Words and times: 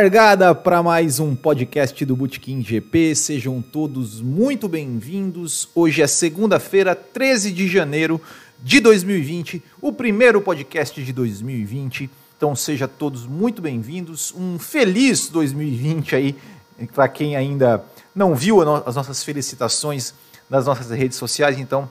Largada 0.00 0.54
para 0.54 0.80
mais 0.80 1.18
um 1.18 1.34
podcast 1.34 2.04
do 2.04 2.14
Bootkin 2.14 2.62
GP. 2.62 3.16
Sejam 3.16 3.60
todos 3.60 4.20
muito 4.20 4.68
bem-vindos. 4.68 5.68
Hoje 5.74 6.00
é 6.00 6.06
segunda-feira, 6.06 6.94
13 6.94 7.50
de 7.50 7.66
janeiro 7.66 8.20
de 8.62 8.78
2020, 8.78 9.60
o 9.82 9.92
primeiro 9.92 10.40
podcast 10.40 11.02
de 11.02 11.12
2020. 11.12 12.08
Então 12.36 12.54
sejam 12.54 12.86
todos 12.86 13.26
muito 13.26 13.60
bem-vindos. 13.60 14.32
Um 14.36 14.56
feliz 14.56 15.30
2020 15.30 16.14
aí 16.14 16.36
para 16.94 17.08
quem 17.08 17.34
ainda 17.34 17.84
não 18.14 18.36
viu 18.36 18.60
as 18.86 18.94
nossas 18.94 19.24
felicitações 19.24 20.14
nas 20.48 20.66
nossas 20.66 20.90
redes 20.90 21.18
sociais. 21.18 21.58
Então, 21.58 21.90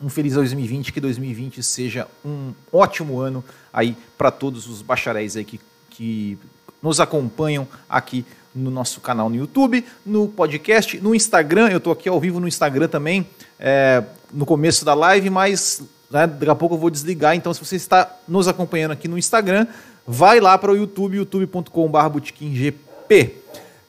um 0.00 0.08
feliz 0.08 0.32
2020, 0.32 0.90
que 0.90 1.02
2020 1.02 1.62
seja 1.62 2.08
um 2.24 2.54
ótimo 2.72 3.20
ano 3.20 3.44
aí 3.70 3.94
para 4.16 4.30
todos 4.30 4.66
os 4.66 4.80
bacharéis 4.80 5.36
aí 5.36 5.44
que, 5.44 5.60
que 5.90 6.38
nos 6.86 7.00
acompanham 7.00 7.66
aqui 7.88 8.24
no 8.54 8.70
nosso 8.70 9.00
canal 9.00 9.28
no 9.28 9.34
YouTube, 9.34 9.84
no 10.04 10.28
podcast, 10.28 10.98
no 11.00 11.16
Instagram. 11.16 11.68
Eu 11.68 11.78
estou 11.78 11.92
aqui 11.92 12.08
ao 12.08 12.20
vivo 12.20 12.38
no 12.38 12.46
Instagram 12.46 12.86
também, 12.86 13.26
é, 13.58 14.04
no 14.32 14.46
começo 14.46 14.84
da 14.84 14.94
live, 14.94 15.28
mas 15.28 15.82
né, 16.08 16.28
daqui 16.28 16.48
a 16.48 16.54
pouco 16.54 16.76
eu 16.76 16.78
vou 16.78 16.88
desligar. 16.88 17.34
Então, 17.34 17.52
se 17.52 17.58
você 17.58 17.74
está 17.74 18.16
nos 18.28 18.46
acompanhando 18.46 18.92
aqui 18.92 19.08
no 19.08 19.18
Instagram, 19.18 19.66
vai 20.06 20.38
lá 20.38 20.56
para 20.56 20.70
o 20.70 20.76
YouTube, 20.76 21.16
youtube.com.br 21.16 22.20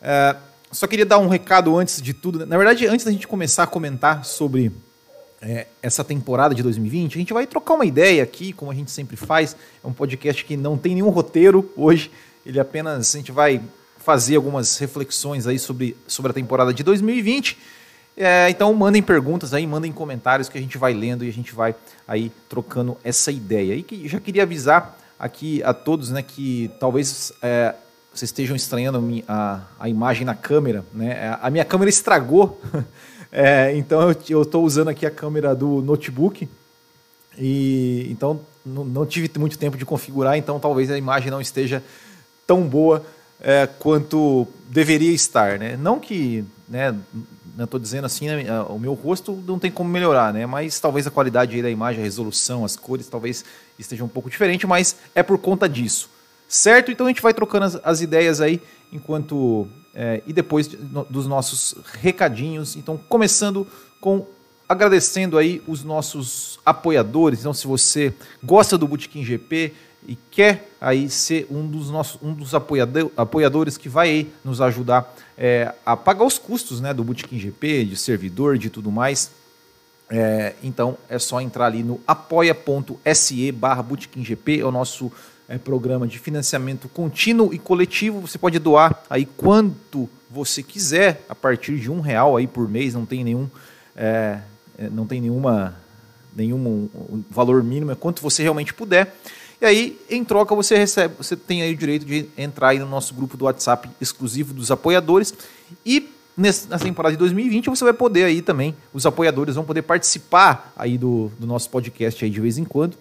É, 0.02 0.36
só 0.72 0.88
queria 0.88 1.06
dar 1.06 1.20
um 1.20 1.28
recado 1.28 1.78
antes 1.78 2.02
de 2.02 2.14
tudo. 2.16 2.48
Na 2.48 2.58
verdade, 2.58 2.88
antes 2.88 3.06
da 3.06 3.12
gente 3.12 3.28
começar 3.28 3.64
a 3.64 3.68
comentar 3.68 4.26
sobre 4.26 4.72
é, 5.40 5.68
essa 5.84 6.04
temporada 6.04 6.56
de 6.56 6.64
2020, 6.64 7.14
a 7.14 7.20
gente 7.20 7.34
vai 7.34 7.46
trocar 7.46 7.76
uma 7.76 7.86
ideia 7.86 8.24
aqui, 8.24 8.52
como 8.52 8.72
a 8.72 8.76
gente 8.76 8.90
sempre 8.90 9.16
faz. 9.16 9.56
É 9.84 9.88
um 9.88 9.94
podcast 9.94 10.44
que 10.44 10.58
não 10.58 10.78
tem 10.78 10.96
nenhum 10.96 11.10
roteiro 11.10 11.72
hoje. 11.78 12.12
Ele 12.48 12.62
apenas 12.62 13.14
a 13.14 13.18
gente 13.18 13.32
vai 13.32 13.62
fazer 13.98 14.38
algumas 14.38 14.78
reflexões 14.78 15.46
aí 15.46 15.60
sobre, 15.60 15.98
sobre 16.08 16.32
a 16.32 16.34
temporada 16.34 16.74
de 16.74 16.82
2020. 16.82 17.58
É, 18.16 18.50
então 18.50 18.74
mandem 18.74 19.04
perguntas 19.04 19.54
aí, 19.54 19.68
mandem 19.68 19.92
comentários 19.92 20.48
que 20.48 20.58
a 20.58 20.62
gente 20.62 20.78
vai 20.78 20.94
lendo 20.94 21.26
e 21.26 21.30
a 21.30 21.34
gente 21.34 21.54
vai 21.54 21.76
aí 22.08 22.32
trocando 22.48 22.98
essa 23.04 23.34
ideia. 23.34 23.76
E 23.76 23.84
que 23.84 24.08
já 24.08 24.18
queria 24.22 24.44
avisar 24.44 24.98
aqui 25.20 25.62
a 25.62 25.74
todos, 25.74 26.10
né, 26.10 26.22
que 26.22 26.72
talvez 26.80 27.34
é, 27.42 27.76
vocês 28.14 28.30
estejam 28.30 28.56
estranhando 28.56 29.04
a, 29.28 29.62
a 29.78 29.90
imagem 29.90 30.26
na 30.26 30.34
câmera, 30.34 30.86
né? 30.94 31.38
A 31.42 31.50
minha 31.50 31.66
câmera 31.66 31.90
estragou, 31.90 32.62
é, 33.30 33.76
então 33.76 34.10
eu 34.30 34.42
estou 34.42 34.64
usando 34.64 34.88
aqui 34.88 35.06
a 35.06 35.12
câmera 35.12 35.54
do 35.54 35.82
notebook 35.82 36.48
e 37.38 38.08
então 38.10 38.40
não, 38.66 38.86
não 38.86 39.06
tive 39.06 39.30
muito 39.38 39.58
tempo 39.58 39.78
de 39.78 39.86
configurar, 39.86 40.38
então 40.38 40.60
talvez 40.60 40.90
a 40.90 40.98
imagem 40.98 41.30
não 41.30 41.42
esteja 41.42 41.84
tão 42.48 42.64
boa 42.64 43.06
é, 43.40 43.68
quanto 43.68 44.48
deveria 44.70 45.12
estar, 45.12 45.60
né? 45.60 45.78
Não 45.78 46.00
que, 46.00 46.44
né, 46.68 46.96
não 47.56 47.66
estou 47.66 47.80
dizendo 47.80 48.06
assim, 48.06 48.28
né, 48.28 48.62
o 48.70 48.80
meu 48.80 48.94
rosto 48.94 49.34
não 49.46 49.60
tem 49.60 49.70
como 49.70 49.90
melhorar, 49.90 50.34
né? 50.34 50.46
Mas 50.46 50.80
talvez 50.80 51.06
a 51.06 51.12
qualidade 51.12 51.62
da 51.62 51.70
imagem, 51.70 52.02
a 52.02 52.04
resolução, 52.04 52.64
as 52.64 52.76
cores, 52.76 53.08
talvez 53.08 53.44
esteja 53.78 54.04
um 54.04 54.08
pouco 54.08 54.30
diferente, 54.30 54.66
mas 54.66 54.96
é 55.14 55.22
por 55.22 55.38
conta 55.38 55.68
disso, 55.68 56.10
certo? 56.48 56.92
Então 56.92 57.06
a 57.06 57.10
gente 57.10 57.22
vai 57.22 57.34
trocando 57.34 57.66
as, 57.66 57.76
as 57.84 58.02
ideias 58.02 58.42
aí 58.42 58.62
enquanto 58.92 59.68
é, 59.94 60.22
e 60.28 60.34
depois 60.34 60.68
dos 60.68 61.28
nossos 61.28 61.76
recadinhos. 62.00 62.76
Então 62.76 62.98
começando 62.98 63.68
com 64.00 64.26
agradecendo 64.70 65.38
aí 65.38 65.62
os 65.68 65.84
nossos 65.84 66.60
apoiadores. 66.66 67.40
Então 67.40 67.54
se 67.54 67.66
você 67.66 68.14
gosta 68.44 68.78
do 68.78 68.88
Bootkin 68.88 69.24
GP 69.24 69.74
e 70.08 70.16
quer 70.16 70.70
aí 70.80 71.10
ser 71.10 71.46
um 71.52 71.68
dos 71.68 71.90
nossos 71.92 72.18
um 72.24 72.34
dos 72.34 72.56
apoiador, 72.56 73.12
apoiadores 73.18 73.78
que 73.78 73.90
vai 73.90 74.10
aí 74.10 74.32
nos 74.44 74.62
ajudar 74.62 75.14
é, 75.38 75.74
a 75.86 75.98
pagar 75.98 76.24
os 76.24 76.40
custos 76.40 76.80
né, 76.80 76.94
do 76.94 77.04
Bootkin 77.04 77.38
GP, 77.38 77.84
de 77.86 77.98
servidor, 77.98 78.58
de 78.58 78.70
tudo 78.70 78.90
mais. 78.90 79.30
É, 80.10 80.54
então 80.64 80.98
é 81.10 81.20
só 81.20 81.42
entrar 81.42 81.66
ali 81.66 81.84
no 81.84 82.00
apoia.se 82.08 83.52
barra 83.52 83.86
GP, 84.16 84.62
é 84.62 84.66
o 84.66 84.72
nosso 84.72 85.12
é, 85.50 85.58
programa 85.58 86.08
de 86.08 86.18
financiamento 86.18 86.88
contínuo 86.88 87.54
e 87.54 87.60
coletivo. 87.60 88.22
Você 88.22 88.38
pode 88.38 88.58
doar 88.58 89.04
aí 89.10 89.26
quanto 89.26 90.10
você 90.30 90.64
quiser, 90.64 91.26
a 91.28 91.36
partir 91.36 91.78
de 91.78 91.92
um 91.92 92.00
real 92.00 92.38
aí 92.38 92.48
por 92.48 92.70
mês, 92.70 92.94
não 92.94 93.06
tem 93.06 93.24
nenhum, 93.24 93.50
é, 93.96 94.40
é 94.78 94.90
não 94.90 95.06
tem 95.06 95.20
nenhuma 95.20 95.76
nenhum 96.36 96.88
valor 97.32 97.64
mínimo, 97.64 97.92
é 97.92 97.96
quanto 97.96 98.22
você 98.22 98.44
realmente 98.44 98.74
puder. 98.74 99.14
E 99.60 99.66
aí, 99.66 100.00
em 100.10 100.24
troca, 100.24 100.54
você 100.54 100.78
recebe, 100.78 101.16
você 101.18 101.36
tem 101.36 101.62
aí 101.64 101.74
o 101.74 101.78
direito 101.78 102.06
de 102.06 102.30
entrar 102.38 102.70
aí 102.70 102.80
no 102.80 102.86
nosso 102.86 103.14
grupo 103.14 103.36
do 103.36 103.46
WhatsApp 103.46 103.90
exclusivo 104.00 104.54
dos 104.54 104.70
apoiadores. 104.70 105.34
E 105.86 106.10
nessa 106.38 106.78
temporada 106.78 107.14
de 107.14 107.18
2020 107.18 107.70
você 107.70 107.84
vai 107.84 107.94
poder 107.94 108.26
aí 108.26 108.44
também, 108.44 108.76
os 108.94 109.08
apoiadores 109.08 109.56
vão 109.56 109.66
poder 109.66 109.82
participar 109.82 110.72
aí 110.76 110.96
do, 110.96 111.32
do 111.40 111.48
nosso 111.48 111.68
podcast 111.72 112.24
aí 112.24 112.30
de 112.30 112.40
vez 112.40 112.60
em 112.60 112.64
quando. 112.64 112.96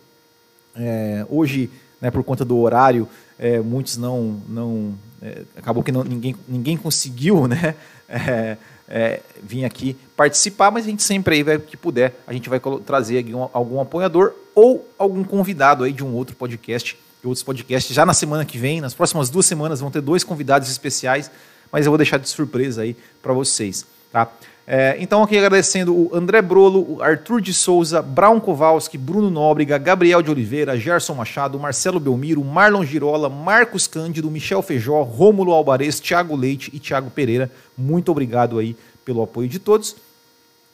É, 0.74 1.26
hoje, 1.28 1.70
né, 2.00 2.10
por 2.10 2.24
conta 2.24 2.44
do 2.44 2.58
horário, 2.58 3.06
é, 3.38 3.60
muitos 3.60 3.98
não. 3.98 4.40
não 4.48 4.94
é, 5.20 5.42
acabou 5.56 5.82
que 5.82 5.92
não, 5.92 6.04
ninguém, 6.04 6.34
ninguém 6.48 6.76
conseguiu, 6.76 7.46
né? 7.46 7.74
É, 8.08 8.56
é, 8.88 9.20
vir 9.42 9.64
aqui 9.64 9.96
participar, 10.16 10.70
mas 10.70 10.84
a 10.84 10.88
gente 10.88 11.02
sempre 11.02 11.34
aí 11.34 11.42
vai 11.42 11.58
que 11.58 11.76
puder, 11.76 12.14
a 12.24 12.32
gente 12.32 12.48
vai 12.48 12.60
trazer 12.84 13.18
algum, 13.18 13.48
algum 13.52 13.80
apoiador 13.80 14.32
ou 14.56 14.88
algum 14.98 15.22
convidado 15.22 15.84
aí 15.84 15.92
de 15.92 16.02
um 16.02 16.14
outro 16.14 16.34
podcast, 16.34 16.98
de 17.20 17.28
outros 17.28 17.42
podcasts. 17.42 17.94
Já 17.94 18.06
na 18.06 18.14
semana 18.14 18.42
que 18.42 18.56
vem, 18.56 18.80
nas 18.80 18.94
próximas 18.94 19.28
duas 19.28 19.44
semanas, 19.44 19.80
vão 19.80 19.90
ter 19.90 20.00
dois 20.00 20.24
convidados 20.24 20.70
especiais, 20.70 21.30
mas 21.70 21.84
eu 21.84 21.90
vou 21.92 21.98
deixar 21.98 22.18
de 22.18 22.26
surpresa 22.26 22.80
aí 22.80 22.96
para 23.22 23.34
vocês, 23.34 23.84
tá? 24.10 24.32
É, 24.66 24.96
então, 24.98 25.22
aqui 25.22 25.38
agradecendo 25.38 25.94
o 25.94 26.10
André 26.12 26.42
Brolo, 26.42 26.96
o 26.96 27.02
Arthur 27.02 27.40
de 27.40 27.54
Souza, 27.54 28.02
Brown 28.02 28.40
Kowalski, 28.40 28.98
Bruno 28.98 29.30
Nóbrega, 29.30 29.78
Gabriel 29.78 30.22
de 30.22 30.30
Oliveira, 30.30 30.76
Gerson 30.76 31.14
Machado, 31.14 31.60
Marcelo 31.60 32.00
Belmiro, 32.00 32.42
Marlon 32.42 32.84
Girola, 32.84 33.28
Marcos 33.28 33.86
Cândido, 33.86 34.28
Michel 34.28 34.62
Feijó, 34.62 35.02
Rômulo 35.02 35.52
Alvarez, 35.52 36.00
Thiago 36.00 36.34
Leite 36.34 36.70
e 36.74 36.80
Thiago 36.80 37.10
Pereira. 37.10 37.48
Muito 37.78 38.10
obrigado 38.10 38.58
aí 38.58 38.74
pelo 39.04 39.22
apoio 39.22 39.48
de 39.48 39.60
todos. 39.60 39.94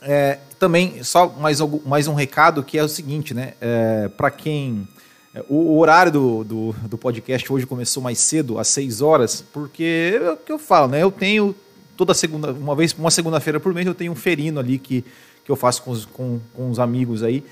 É, 0.02 0.38
também, 0.58 1.02
só 1.02 1.28
mais, 1.28 1.60
mais 1.84 2.08
um 2.08 2.14
recado 2.14 2.62
que 2.62 2.76
é 2.76 2.82
o 2.82 2.88
seguinte, 2.88 3.32
né? 3.32 3.54
É, 3.60 4.08
Para 4.08 4.30
quem. 4.30 4.86
É, 5.34 5.42
o, 5.48 5.78
horário 5.78 6.12
do, 6.12 6.44
do, 6.44 6.72
do, 6.88 6.98
podcast 6.98 7.50
hoje 7.50 7.66
começou 7.66 8.02
mais 8.02 8.18
cedo, 8.18 8.58
às 8.58 8.68
6 8.68 9.00
horas, 9.00 9.42
porque 9.52 10.20
é 10.22 10.30
o 10.32 10.36
que 10.36 10.52
eu 10.52 10.58
falo, 10.58 10.88
né? 10.88 11.02
Eu 11.02 11.10
tenho 11.10 11.54
toda 11.96 12.12
segunda, 12.12 12.52
uma 12.52 12.74
vez, 12.74 12.92
uma 12.92 13.10
segunda-feira 13.10 13.58
por 13.58 13.72
mês, 13.72 13.86
eu 13.86 13.94
tenho 13.94 14.12
um 14.12 14.16
ferino 14.16 14.60
ali 14.60 14.78
que, 14.78 15.02
que 15.44 15.50
eu 15.50 15.56
faço 15.56 15.82
com 15.82 15.90
os, 15.90 16.04
com, 16.04 16.38
com 16.54 16.69
os 16.69 16.78
amigos 16.78 17.22
aí. 17.22 17.44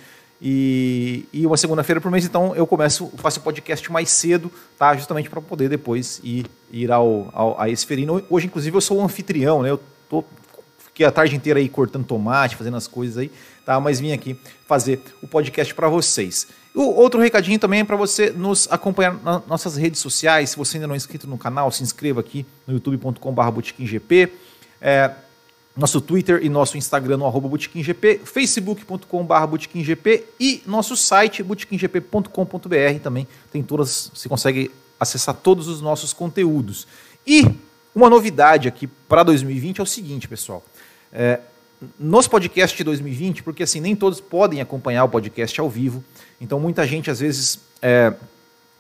E, 0.43 1.27
e 1.33 1.47
uma 1.47 1.57
segunda-feira 1.57 2.01
por 2.01 2.11
mês, 2.11 2.25
então 2.25 2.55
eu 2.55 2.67
começo, 2.67 3.13
faço 3.17 3.41
o 3.41 3.43
podcast 3.43 3.91
mais 3.93 4.11
cedo, 4.11 4.51
tá? 4.79 4.97
Justamente 4.97 5.29
para 5.31 5.41
poder 5.41 5.69
depois 5.69 6.21
ir, 6.25 6.47
ir 6.73 6.91
ao, 6.91 7.29
ao, 7.33 7.61
a 7.61 7.69
esse 7.69 7.87
ferino. 7.87 8.23
Hoje, 8.29 8.47
inclusive, 8.47 8.77
eu 8.77 8.81
sou 8.81 8.99
o 8.99 9.05
anfitrião, 9.05 9.63
né? 9.63 9.71
Eu 9.71 9.81
tô, 10.09 10.25
fiquei 10.91 11.07
a 11.07 11.11
tarde 11.11 11.35
inteira 11.35 11.59
aí 11.59 11.69
cortando 11.69 12.05
tomate, 12.05 12.57
fazendo 12.57 12.77
as 12.77 12.87
coisas 12.87 13.17
aí, 13.19 13.31
tá? 13.65 13.81
Mas 13.81 13.99
vim 13.99 14.13
aqui 14.13 14.39
fazer 14.67 15.03
o 15.23 15.27
podcast 15.27 15.75
para 15.75 15.89
vocês. 15.89 16.47
O 16.75 16.83
outro 16.83 17.21
recadinho 17.21 17.59
também 17.59 17.81
é 17.81 17.85
para 17.85 17.97
você 17.97 18.31
nos 18.31 18.69
acompanhar 18.71 19.15
nas 19.23 19.47
nossas 19.47 19.77
redes 19.77 19.99
sociais. 20.01 20.51
Se 20.51 20.57
você 20.57 20.77
ainda 20.77 20.87
não 20.87 20.95
é 20.95 20.97
inscrito 20.97 21.27
no 21.27 21.37
canal, 21.37 21.71
se 21.73 21.83
inscreva 21.83 22.21
aqui 22.21 22.47
no 22.67 22.75
youtube.com.br 22.75 23.51
botequimgp. 23.51 24.33
É, 24.81 25.11
nosso 25.77 26.01
Twitter 26.01 26.41
e 26.43 26.49
nosso 26.49 26.77
Instagram 26.77 27.17
no 27.17 27.27
arroba 27.27 27.49
botequimgp, 27.49 28.21
facebook.com.br 28.25 29.47
botequimgp 29.47 30.25
e 30.39 30.63
nosso 30.67 30.97
site 30.97 31.43
botequimgp.com.br 31.43 33.01
também 33.03 33.27
tem 33.53 33.63
todas, 33.63 34.11
você 34.15 34.29
consegue 34.29 34.71
acessar 34.99 35.35
todos 35.35 35.69
os 35.69 35.81
nossos 35.81 36.13
conteúdos. 36.13 36.87
E 37.27 37.47
uma 37.95 38.11
novidade 38.11 38.69
aqui 38.69 38.87
para 38.87 39.23
2020 39.23 39.79
é 39.79 39.83
o 39.83 39.87
seguinte, 39.87 40.29
pessoal. 40.29 40.63
É, 41.13 41.41
nos 41.99 42.29
podcasts 42.29 42.77
de 42.77 42.85
2020, 42.85 43.43
porque 43.43 43.63
assim, 43.63 43.81
nem 43.81 43.97
todos 43.97 44.21
podem 44.21 44.61
acompanhar 44.61 45.05
o 45.05 45.09
podcast 45.09 45.61
ao 45.61 45.69
vivo, 45.69 46.05
então 46.41 46.61
muita 46.61 46.87
gente 46.87 47.11
às 47.11 47.21
vezes 47.21 47.59
é, 47.81 48.13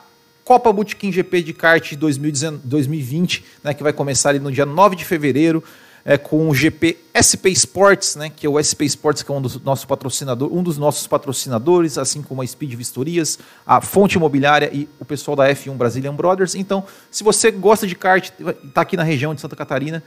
Copa 0.44 0.74
Bootkin 0.74 1.12
GP 1.12 1.44
de 1.44 1.54
kart 1.54 1.94
2020, 1.94 3.46
né, 3.64 3.72
que 3.74 3.84
vai 3.84 3.94
começar 3.94 4.30
ali 4.30 4.40
no 4.40 4.52
dia 4.52 4.66
9 4.66 4.96
de 4.96 5.06
fevereiro, 5.06 5.64
é, 6.08 6.18
com 6.18 6.48
o 6.48 6.56
GP 6.56 6.98
SP 7.12 7.50
Sports, 7.50 8.16
né, 8.16 8.32
que 8.34 8.48
é 8.48 8.50
o 8.50 8.56
SP 8.56 8.88
Sports, 8.88 9.22
que 9.22 9.30
é 9.30 9.36
um 9.36 9.42
dos, 9.42 9.62
nossos 9.62 9.84
patrocinador, 9.84 10.50
um 10.54 10.64
dos 10.64 10.78
nossos 10.78 11.06
patrocinadores, 11.06 11.98
assim 11.98 12.22
como 12.22 12.42
a 12.42 12.48
Speed 12.48 12.76
Vistorias, 12.76 13.38
a 13.66 13.82
Fonte 13.82 14.16
Imobiliária 14.16 14.70
e 14.74 14.88
o 15.02 15.04
pessoal 15.04 15.36
da 15.36 15.50
F1 15.50 15.76
Brazilian 15.76 16.16
Brothers. 16.16 16.56
Então, 16.56 16.86
se 17.12 17.26
você 17.26 17.52
gosta 17.52 17.86
de 17.86 17.94
kart, 17.94 18.32
está 18.64 18.80
aqui 18.80 18.96
na 18.96 19.04
região 19.04 19.36
de 19.36 19.42
Santa 19.42 19.58
Catarina, 19.58 20.02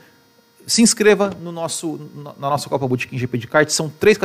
se 0.65 0.81
inscreva 0.81 1.31
no 1.39 1.51
nosso, 1.51 1.99
na 2.15 2.49
nossa 2.49 2.67
Copa 2.67 2.87
Boutique 2.87 3.15
GP 3.15 3.37
de 3.37 3.47
kart. 3.47 3.69
São 3.69 3.87
três, 3.87 4.17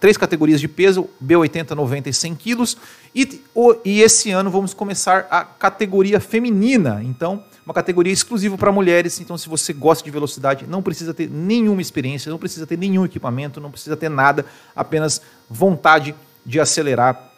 três 0.00 0.16
categorias 0.16 0.60
de 0.60 0.68
peso: 0.68 1.08
B80, 1.22 1.70
90 1.72 2.08
e 2.08 2.12
100 2.12 2.34
quilos. 2.36 2.76
E, 3.14 3.42
e 3.84 4.00
esse 4.00 4.30
ano 4.30 4.50
vamos 4.50 4.72
começar 4.72 5.26
a 5.30 5.44
categoria 5.44 6.20
feminina. 6.20 7.02
Então, 7.02 7.42
uma 7.68 7.74
categoria 7.74 8.10
exclusiva 8.10 8.56
para 8.56 8.72
mulheres. 8.72 9.20
Então, 9.20 9.36
se 9.36 9.46
você 9.46 9.74
gosta 9.74 10.02
de 10.02 10.10
velocidade, 10.10 10.64
não 10.66 10.82
precisa 10.82 11.12
ter 11.12 11.28
nenhuma 11.28 11.82
experiência, 11.82 12.30
não 12.30 12.38
precisa 12.38 12.66
ter 12.66 12.78
nenhum 12.78 13.04
equipamento, 13.04 13.60
não 13.60 13.70
precisa 13.70 13.94
ter 13.94 14.08
nada, 14.08 14.46
apenas 14.74 15.20
vontade 15.50 16.14
de 16.46 16.58
acelerar. 16.58 17.30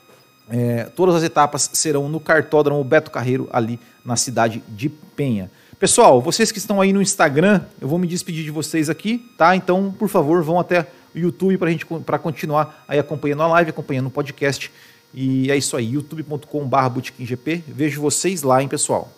É, 0.49 0.85
todas 0.85 1.17
as 1.17 1.25
etapas 1.25 1.69
serão 1.73 2.09
no 2.09 2.21
cartódromo 2.21 2.85
Beto 2.85 3.11
Carreiro, 3.11 3.49
ali 3.53 3.81
na 4.05 4.15
cidade 4.15 4.63
de 4.69 4.89
Penha. 4.89 5.51
Pessoal, 5.81 6.23
vocês 6.23 6.53
que 6.53 6.59
estão 6.59 6.81
aí 6.81 6.93
no 6.93 7.03
Instagram, 7.03 7.63
eu 7.81 7.89
vou 7.89 7.99
me 7.99 8.07
despedir 8.07 8.45
de 8.45 8.53
vocês 8.53 8.89
aqui, 8.89 9.29
tá? 9.37 9.57
Então, 9.57 9.93
por 9.99 10.09
favor, 10.09 10.45
vão 10.45 10.61
até 10.61 10.87
o 11.13 11.19
YouTube 11.19 11.59
para 11.59 11.71
gente 11.73 11.85
para 12.07 12.21
continuar 12.21 12.85
aí 12.87 13.01
acompanhando 13.01 13.43
a 13.43 13.49
live, 13.49 13.71
acompanhando 13.71 14.07
o 14.07 14.11
podcast. 14.11 14.71
E 15.13 15.51
é 15.51 15.57
isso 15.57 15.77
aí, 15.77 15.95
youtube.com/bootkinggp. 15.95 17.65
Vejo 17.67 18.01
vocês 18.01 18.45
lá, 18.45 18.63
hein, 18.63 18.69
pessoal. 18.69 19.11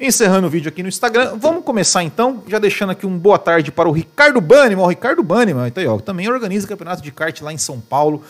Encerrando 0.00 0.46
o 0.46 0.50
vídeo 0.50 0.68
aqui 0.68 0.80
no 0.80 0.88
Instagram, 0.88 1.34
vamos 1.40 1.64
começar 1.64 2.04
então, 2.04 2.44
já 2.46 2.60
deixando 2.60 2.90
aqui 2.90 3.04
um 3.04 3.18
boa 3.18 3.36
tarde 3.36 3.72
para 3.72 3.88
o 3.88 3.92
Ricardo 3.92 4.40
Banniman. 4.40 4.84
O 4.84 4.86
Ricardo 4.86 5.24
Banniman, 5.24 5.66
então, 5.66 5.82
ó, 5.92 5.98
também 5.98 6.30
organiza 6.30 6.68
campeonato 6.68 7.02
de 7.02 7.10
kart 7.10 7.40
lá 7.40 7.52
em 7.52 7.58
São 7.58 7.80
Paulo. 7.80 8.22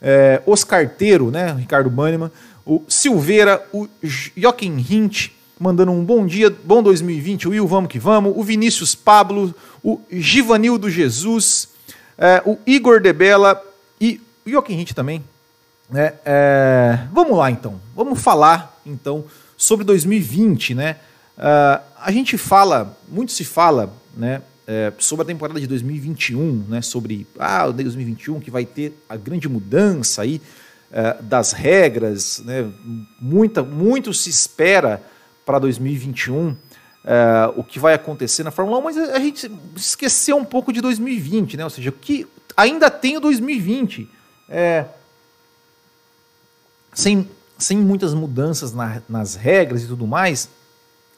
É, 0.00 0.40
Os 0.46 0.66
né, 1.30 1.54
Ricardo 1.58 1.90
Banniman. 1.90 2.32
O 2.64 2.82
Silveira, 2.88 3.62
o 3.70 3.86
Joaquim 4.02 4.78
Hint, 4.78 5.28
mandando 5.58 5.92
um 5.92 6.02
bom 6.02 6.24
dia, 6.24 6.48
bom 6.64 6.82
2020, 6.82 7.48
Will, 7.48 7.68
vamos 7.68 7.90
que 7.90 7.98
vamos. 7.98 8.32
O 8.34 8.42
Vinícius 8.42 8.94
Pablo, 8.94 9.54
o 9.84 10.00
Givanildo 10.10 10.88
Jesus, 10.88 11.68
é, 12.16 12.40
o 12.46 12.56
Igor 12.66 12.98
Debela 12.98 13.62
e 14.00 14.18
o 14.46 14.50
Joaquim 14.50 14.72
Hint 14.72 14.92
também. 14.94 15.22
Né? 15.90 16.14
É, 16.24 16.98
vamos 17.12 17.36
lá 17.36 17.50
então, 17.50 17.78
vamos 17.94 18.18
falar 18.22 18.80
então 18.86 19.26
sobre 19.54 19.84
2020, 19.84 20.74
né? 20.74 20.96
Uh, 21.40 21.82
a 21.96 22.12
gente 22.12 22.36
fala, 22.36 22.96
muito 23.08 23.32
se 23.32 23.44
fala, 23.44 23.92
né, 24.14 24.42
é, 24.66 24.92
sobre 24.98 25.24
a 25.24 25.26
temporada 25.26 25.58
de 25.58 25.66
2021, 25.66 26.66
né, 26.68 26.82
sobre 26.82 27.26
ah, 27.38 27.66
o 27.66 27.72
2021 27.72 28.38
que 28.38 28.50
vai 28.50 28.64
ter 28.64 28.94
a 29.08 29.16
grande 29.16 29.48
mudança 29.48 30.22
aí 30.22 30.40
é, 30.92 31.16
das 31.20 31.52
regras, 31.52 32.40
né, 32.44 32.70
muita, 33.20 33.62
muito 33.64 34.14
se 34.14 34.30
espera 34.30 35.02
para 35.44 35.58
2021 35.58 36.54
é, 37.04 37.52
o 37.56 37.64
que 37.64 37.78
vai 37.78 37.94
acontecer 37.94 38.44
na 38.44 38.50
Fórmula 38.50 38.78
1, 38.78 38.82
mas 38.82 38.96
a 38.96 39.18
gente 39.18 39.50
esqueceu 39.74 40.36
um 40.36 40.44
pouco 40.44 40.72
de 40.72 40.80
2020, 40.80 41.56
né? 41.56 41.64
Ou 41.64 41.70
seja, 41.70 41.90
que 41.90 42.26
ainda 42.56 42.90
tem 42.90 43.16
o 43.16 43.20
2020. 43.20 44.06
É, 44.48 44.84
sem, 46.92 47.28
sem 47.56 47.78
muitas 47.78 48.12
mudanças 48.12 48.74
na, 48.74 49.00
nas 49.08 49.34
regras 49.34 49.82
e 49.82 49.86
tudo 49.86 50.06
mais, 50.06 50.48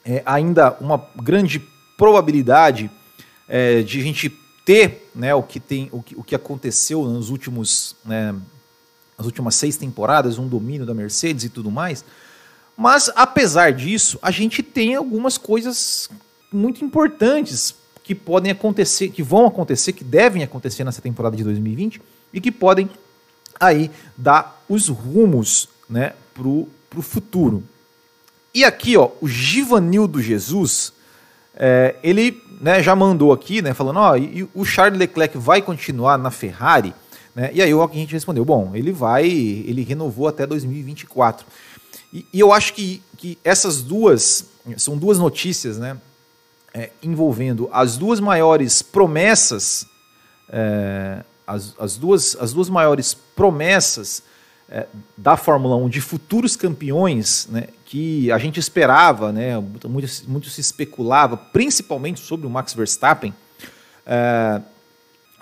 é, 0.05 0.23
ainda 0.25 0.77
uma 0.81 1.05
grande 1.17 1.61
probabilidade 1.97 2.91
é, 3.49 3.83
de 3.83 4.01
a 4.01 4.03
gente 4.03 4.31
ter 4.65 5.11
né, 5.15 5.35
o, 5.35 5.43
que 5.43 5.61
tem, 5.61 5.89
o, 5.93 6.03
que, 6.03 6.17
o 6.17 6.23
que 6.23 6.35
aconteceu 6.35 7.05
nos 7.05 7.31
últimos, 7.31 7.97
né, 8.05 8.35
nas 9.17 9.27
últimas 9.27 9.55
seis 9.55 9.77
temporadas, 9.77 10.39
um 10.39 10.49
domínio 10.49 10.87
da 10.87 10.95
Mercedes 10.95 11.45
e 11.45 11.49
tudo 11.49 11.71
mais. 11.71 12.05
Mas, 12.77 13.11
apesar 13.15 13.73
disso, 13.73 14.19
a 14.23 14.31
gente 14.31 14.63
tem 14.63 14.95
algumas 14.95 15.37
coisas 15.37 16.09
muito 16.53 16.85
importantes 16.85 17.75
que 18.03 18.15
podem 18.15 18.51
acontecer, 18.51 19.09
que 19.11 19.23
vão 19.23 19.47
acontecer, 19.47 19.93
que 19.93 20.05
devem 20.05 20.43
acontecer 20.43 20.83
nessa 20.85 21.01
temporada 21.01 21.37
de 21.37 21.45
2020 21.45 22.01
e 22.33 22.41
que 22.41 22.51
podem 22.51 22.91
aí 23.61 23.91
dar 24.17 24.65
os 24.69 24.89
rumos 24.89 25.69
né, 25.89 26.15
para 26.35 26.49
o 26.49 26.69
futuro. 27.03 27.63
E 28.55 28.65
aqui, 28.65 28.97
ó, 28.97 29.11
o 29.21 29.27
Givanildo 29.27 30.21
Jesus, 30.21 30.93
é, 31.55 31.97
ele 32.03 32.43
né, 32.61 32.83
já 32.83 32.95
mandou 32.95 33.33
aqui, 33.33 33.63
né, 33.63 33.73
falando, 33.73 33.99
ó, 33.99 34.17
e, 34.17 34.49
o 34.55 34.65
Charles 34.65 34.99
Leclerc 34.99 35.37
vai 35.39 35.63
continuar 35.63 36.19
na 36.19 36.31
Ferrari? 36.31 36.95
Né? 37.35 37.51
E 37.55 37.63
aí 37.63 37.73
a 37.73 37.87
gente 37.95 38.13
respondeu, 38.13 38.45
bom, 38.45 38.73
ele 38.75 38.93
vai, 38.93 39.27
ele 39.27 39.83
renovou 39.83 40.29
até 40.29 40.47
2024. 40.47 41.47
E, 42.13 42.27
e 42.33 42.39
eu 42.39 42.53
acho 42.53 42.75
que, 42.75 43.03
que 43.17 43.39
essas 43.43 43.83
duas, 43.83 44.45
são 44.77 44.99
duas 44.99 45.19
notícias, 45.19 45.79
né, 45.79 45.97
é, 46.75 46.91
envolvendo 47.03 47.69
as 47.73 47.97
duas 47.97 48.21
maiores 48.21 48.83
promessas, 48.83 49.87
é, 50.49 51.25
as, 51.47 51.75
as, 51.79 51.97
duas, 51.97 52.37
as 52.39 52.53
duas 52.53 52.69
maiores 52.69 53.15
promessas 53.15 54.23
é, 54.69 54.87
da 55.17 55.37
Fórmula 55.37 55.77
1 55.77 55.89
de 55.89 56.01
futuros 56.01 56.55
campeões, 56.55 57.49
né, 57.51 57.69
que 57.93 58.33
a 58.33 58.39
gente 58.39 58.59
esperava, 58.59 59.31
né, 59.33 59.59
muito, 59.61 59.87
muito 60.27 60.49
se 60.49 60.63
especulava, 60.63 61.37
principalmente 61.37 62.21
sobre 62.21 62.47
o 62.47 62.51
Max 62.51 62.73
Verstappen, 62.73 63.35
é, 64.07 64.63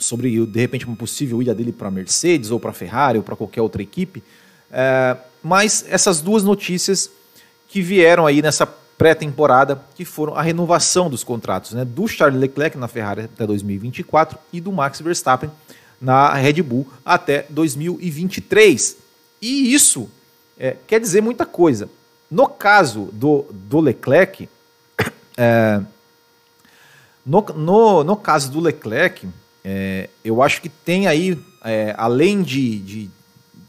sobre 0.00 0.45
de 0.45 0.59
repente 0.59 0.85
uma 0.85 0.97
possível 0.97 1.40
ida 1.40 1.54
dele 1.54 1.71
para 1.71 1.87
a 1.87 1.90
Mercedes 1.92 2.50
ou 2.50 2.59
para 2.59 2.71
a 2.71 2.75
Ferrari 2.75 3.19
ou 3.19 3.23
para 3.23 3.37
qualquer 3.37 3.62
outra 3.62 3.80
equipe. 3.80 4.21
É, 4.69 5.16
mas 5.40 5.85
essas 5.88 6.21
duas 6.21 6.42
notícias 6.42 7.09
que 7.69 7.80
vieram 7.80 8.26
aí 8.26 8.42
nessa 8.42 8.66
pré-temporada, 8.66 9.80
que 9.95 10.04
foram 10.04 10.35
a 10.35 10.42
renovação 10.42 11.09
dos 11.09 11.23
contratos 11.23 11.71
né, 11.71 11.85
do 11.85 12.09
Charles 12.09 12.40
Leclerc 12.40 12.76
na 12.76 12.88
Ferrari 12.88 13.21
até 13.33 13.47
2024 13.47 14.37
e 14.52 14.61
do 14.61 14.73
Max 14.73 15.00
Verstappen 15.00 15.52
na 16.00 16.35
Red 16.35 16.61
Bull 16.64 16.85
até 17.04 17.47
2023. 17.49 18.97
E 19.40 19.73
isso 19.73 20.11
é, 20.59 20.76
quer 20.88 20.99
dizer 20.99 21.21
muita 21.21 21.47
coisa. 21.47 21.88
No 22.31 22.47
caso 22.47 23.09
do, 23.13 23.47
do 23.51 23.81
Leclerc, 23.81 24.49
é, 25.37 25.81
no, 27.27 27.41
no, 27.57 28.05
no 28.05 28.17
caso 28.17 28.51
do 28.51 28.61
Leclerc, 28.61 29.29
é, 29.65 30.09
eu 30.25 30.43
acho 30.43 30.63
que 30.63 30.69
tem 30.69 31.07
aí, 31.07 31.39
é, 31.65 31.95
além 31.99 32.43
de, 32.43 32.79
de, 32.79 33.11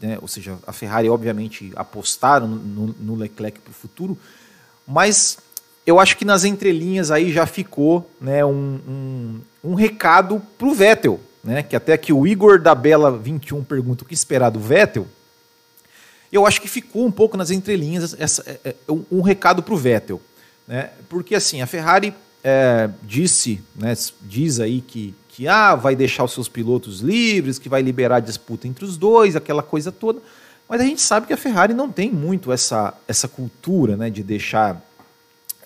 né? 0.00 0.18
ou 0.22 0.28
seja, 0.28 0.58
a 0.66 0.72
Ferrari 0.72 1.08
obviamente 1.08 1.72
apostaram 1.76 2.46
no, 2.46 2.94
no 2.98 3.14
Leclerc 3.14 3.58
para 3.60 3.70
o 3.70 3.74
futuro, 3.74 4.16
mas 4.86 5.38
eu 5.86 5.98
acho 5.98 6.16
que 6.16 6.24
nas 6.24 6.44
entrelinhas 6.44 7.10
aí 7.10 7.32
já 7.32 7.46
ficou 7.46 8.08
né, 8.20 8.44
um, 8.44 8.80
um, 8.88 9.40
um 9.64 9.74
recado 9.74 10.40
para 10.56 10.68
o 10.68 10.74
Vettel, 10.74 11.20
né, 11.42 11.62
que 11.62 11.74
até 11.74 11.96
que 11.96 12.12
o 12.12 12.26
Igor 12.26 12.60
da 12.60 12.74
Bela 12.74 13.10
21 13.10 13.64
pergunta 13.64 14.04
o 14.04 14.06
que 14.06 14.14
esperar 14.14 14.50
do 14.50 14.60
Vettel, 14.60 15.06
eu 16.32 16.46
acho 16.46 16.60
que 16.60 16.68
ficou 16.68 17.04
um 17.06 17.12
pouco 17.12 17.36
nas 17.36 17.50
entrelinhas 17.50 18.16
essa, 18.18 18.42
é, 18.46 18.70
é, 18.70 18.92
um, 18.92 19.04
um 19.10 19.20
recado 19.20 19.62
para 19.62 19.74
o 19.74 19.76
Vettel, 19.76 20.20
né, 20.66 20.90
porque 21.08 21.34
assim, 21.34 21.60
a 21.60 21.66
Ferrari 21.66 22.14
é, 22.42 22.88
disse, 23.02 23.62
né, 23.76 23.94
diz 24.22 24.58
aí 24.58 24.80
que 24.80 25.14
que 25.32 25.48
ah, 25.48 25.74
vai 25.74 25.96
deixar 25.96 26.24
os 26.24 26.32
seus 26.32 26.46
pilotos 26.46 27.00
livres, 27.00 27.58
que 27.58 27.68
vai 27.68 27.80
liberar 27.80 28.16
a 28.16 28.20
disputa 28.20 28.68
entre 28.68 28.84
os 28.84 28.98
dois, 28.98 29.34
aquela 29.34 29.62
coisa 29.62 29.90
toda. 29.90 30.20
Mas 30.68 30.80
a 30.80 30.84
gente 30.84 31.00
sabe 31.00 31.26
que 31.26 31.32
a 31.32 31.38
Ferrari 31.38 31.72
não 31.72 31.90
tem 31.90 32.10
muito 32.10 32.52
essa, 32.52 32.92
essa 33.08 33.26
cultura 33.26 33.96
né, 33.96 34.10
de 34.10 34.22
deixar, 34.22 34.80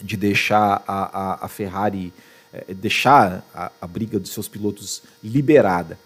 de 0.01 0.17
deixar 0.17 0.85
a, 0.87 1.21
a, 1.21 1.45
a 1.47 1.49
Ferrari 1.49 2.13
é, 2.53 2.73
deixar 2.73 3.45
a, 3.53 3.73
a 3.81 3.87
briga 3.89 4.21
dos 4.21 4.31
seus 4.31 4.47
pilotos 4.47 5.03
liberada. 5.23 5.99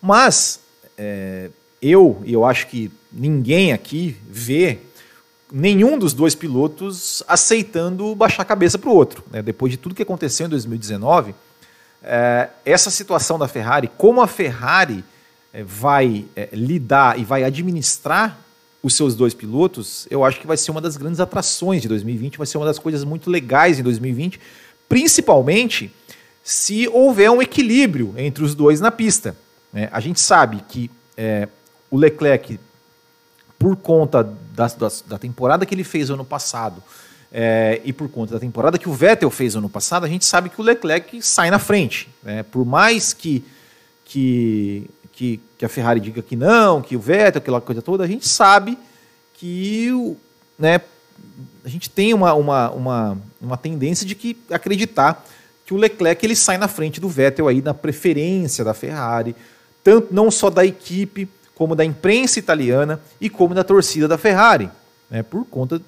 Mas 0.00 0.60
é, 0.98 1.48
eu, 1.84 2.22
e 2.24 2.32
eu 2.32 2.44
acho 2.44 2.66
que 2.66 2.90
ninguém 3.12 3.72
aqui 3.72 4.16
vê 4.28 4.78
nenhum 5.52 5.98
dos 5.98 6.14
dois 6.14 6.34
pilotos 6.34 7.22
aceitando 7.28 8.14
baixar 8.14 8.42
a 8.42 8.46
cabeça 8.46 8.78
para 8.78 8.88
o 8.88 8.94
outro. 8.94 9.22
Né? 9.30 9.42
Depois 9.42 9.70
de 9.70 9.76
tudo 9.76 9.94
que 9.94 10.02
aconteceu 10.02 10.46
em 10.46 10.48
2019, 10.48 11.34
é, 12.02 12.48
essa 12.64 12.90
situação 12.90 13.38
da 13.38 13.46
Ferrari, 13.46 13.90
como 13.98 14.22
a 14.22 14.26
Ferrari 14.26 15.04
é, 15.52 15.62
vai 15.62 16.24
é, 16.34 16.48
lidar 16.52 17.18
e 17.18 17.24
vai 17.24 17.44
administrar 17.44 18.38
os 18.82 18.94
seus 18.94 19.14
dois 19.14 19.34
pilotos, 19.34 20.06
eu 20.10 20.24
acho 20.24 20.40
que 20.40 20.46
vai 20.46 20.56
ser 20.56 20.70
uma 20.70 20.80
das 20.80 20.96
grandes 20.96 21.20
atrações 21.20 21.82
de 21.82 21.88
2020, 21.88 22.38
vai 22.38 22.46
ser 22.46 22.56
uma 22.58 22.66
das 22.66 22.78
coisas 22.78 23.04
muito 23.04 23.30
legais 23.30 23.78
em 23.78 23.82
2020, 23.82 24.40
principalmente 24.88 25.92
se 26.42 26.88
houver 26.88 27.30
um 27.30 27.40
equilíbrio 27.40 28.14
entre 28.16 28.42
os 28.42 28.54
dois 28.54 28.80
na 28.80 28.90
pista. 28.90 29.36
Né? 29.72 29.88
A 29.92 30.00
gente 30.00 30.20
sabe 30.20 30.62
que 30.68 30.90
o 31.94 31.96
Leclerc, 31.96 32.58
por 33.56 33.76
conta 33.76 34.24
da, 34.52 34.66
da, 34.66 34.88
da, 35.06 35.16
temporada 35.16 35.64
que 35.64 35.72
ele 35.72 35.84
fez 35.84 36.10
ano 36.10 36.24
passado 36.24 36.82
é, 37.30 37.80
e 37.84 37.92
por 37.92 38.08
conta 38.08 38.34
da 38.34 38.40
temporada 38.40 38.76
que 38.76 38.88
o 38.88 38.92
Vettel 38.92 39.30
fez 39.30 39.54
ano 39.54 39.68
passado, 39.68 40.04
a 40.04 40.08
gente 40.08 40.24
sabe 40.24 40.48
que 40.48 40.60
o 40.60 40.64
Leclerc 40.64 41.22
sai 41.22 41.52
na 41.52 41.60
frente. 41.60 42.08
Né? 42.20 42.42
Por 42.42 42.64
mais 42.64 43.12
que, 43.12 43.44
que, 44.04 44.90
que, 45.12 45.40
que, 45.56 45.64
a 45.64 45.68
Ferrari 45.68 46.00
diga 46.00 46.20
que 46.20 46.34
não, 46.34 46.82
que 46.82 46.96
o 46.96 47.00
Vettel, 47.00 47.38
aquela 47.38 47.60
coisa 47.60 47.80
toda, 47.80 48.02
a 48.02 48.08
gente 48.08 48.26
sabe 48.26 48.76
que 49.34 50.16
né, 50.58 50.80
a 51.64 51.68
gente 51.68 51.88
tem 51.88 52.12
uma, 52.12 52.34
uma, 52.34 52.70
uma, 52.72 53.18
uma 53.40 53.56
tendência 53.56 54.04
de 54.04 54.16
que 54.16 54.36
acreditar 54.50 55.24
que 55.64 55.72
o 55.72 55.76
Leclerc 55.76 56.26
ele 56.26 56.34
sai 56.34 56.58
na 56.58 56.66
frente 56.66 57.00
do 57.00 57.08
Vettel 57.08 57.46
aí 57.46 57.62
na 57.62 57.72
preferência 57.72 58.64
da 58.64 58.74
Ferrari, 58.74 59.36
tanto 59.84 60.12
não 60.12 60.28
só 60.28 60.50
da 60.50 60.66
equipe, 60.66 61.28
como 61.54 61.74
da 61.74 61.84
imprensa 61.84 62.38
italiana 62.38 63.00
e 63.20 63.30
como 63.30 63.54
da 63.54 63.64
torcida 63.64 64.08
da 64.08 64.18
Ferrari, 64.18 64.70
né, 65.10 65.22
por 65.22 65.44
conta 65.44 65.80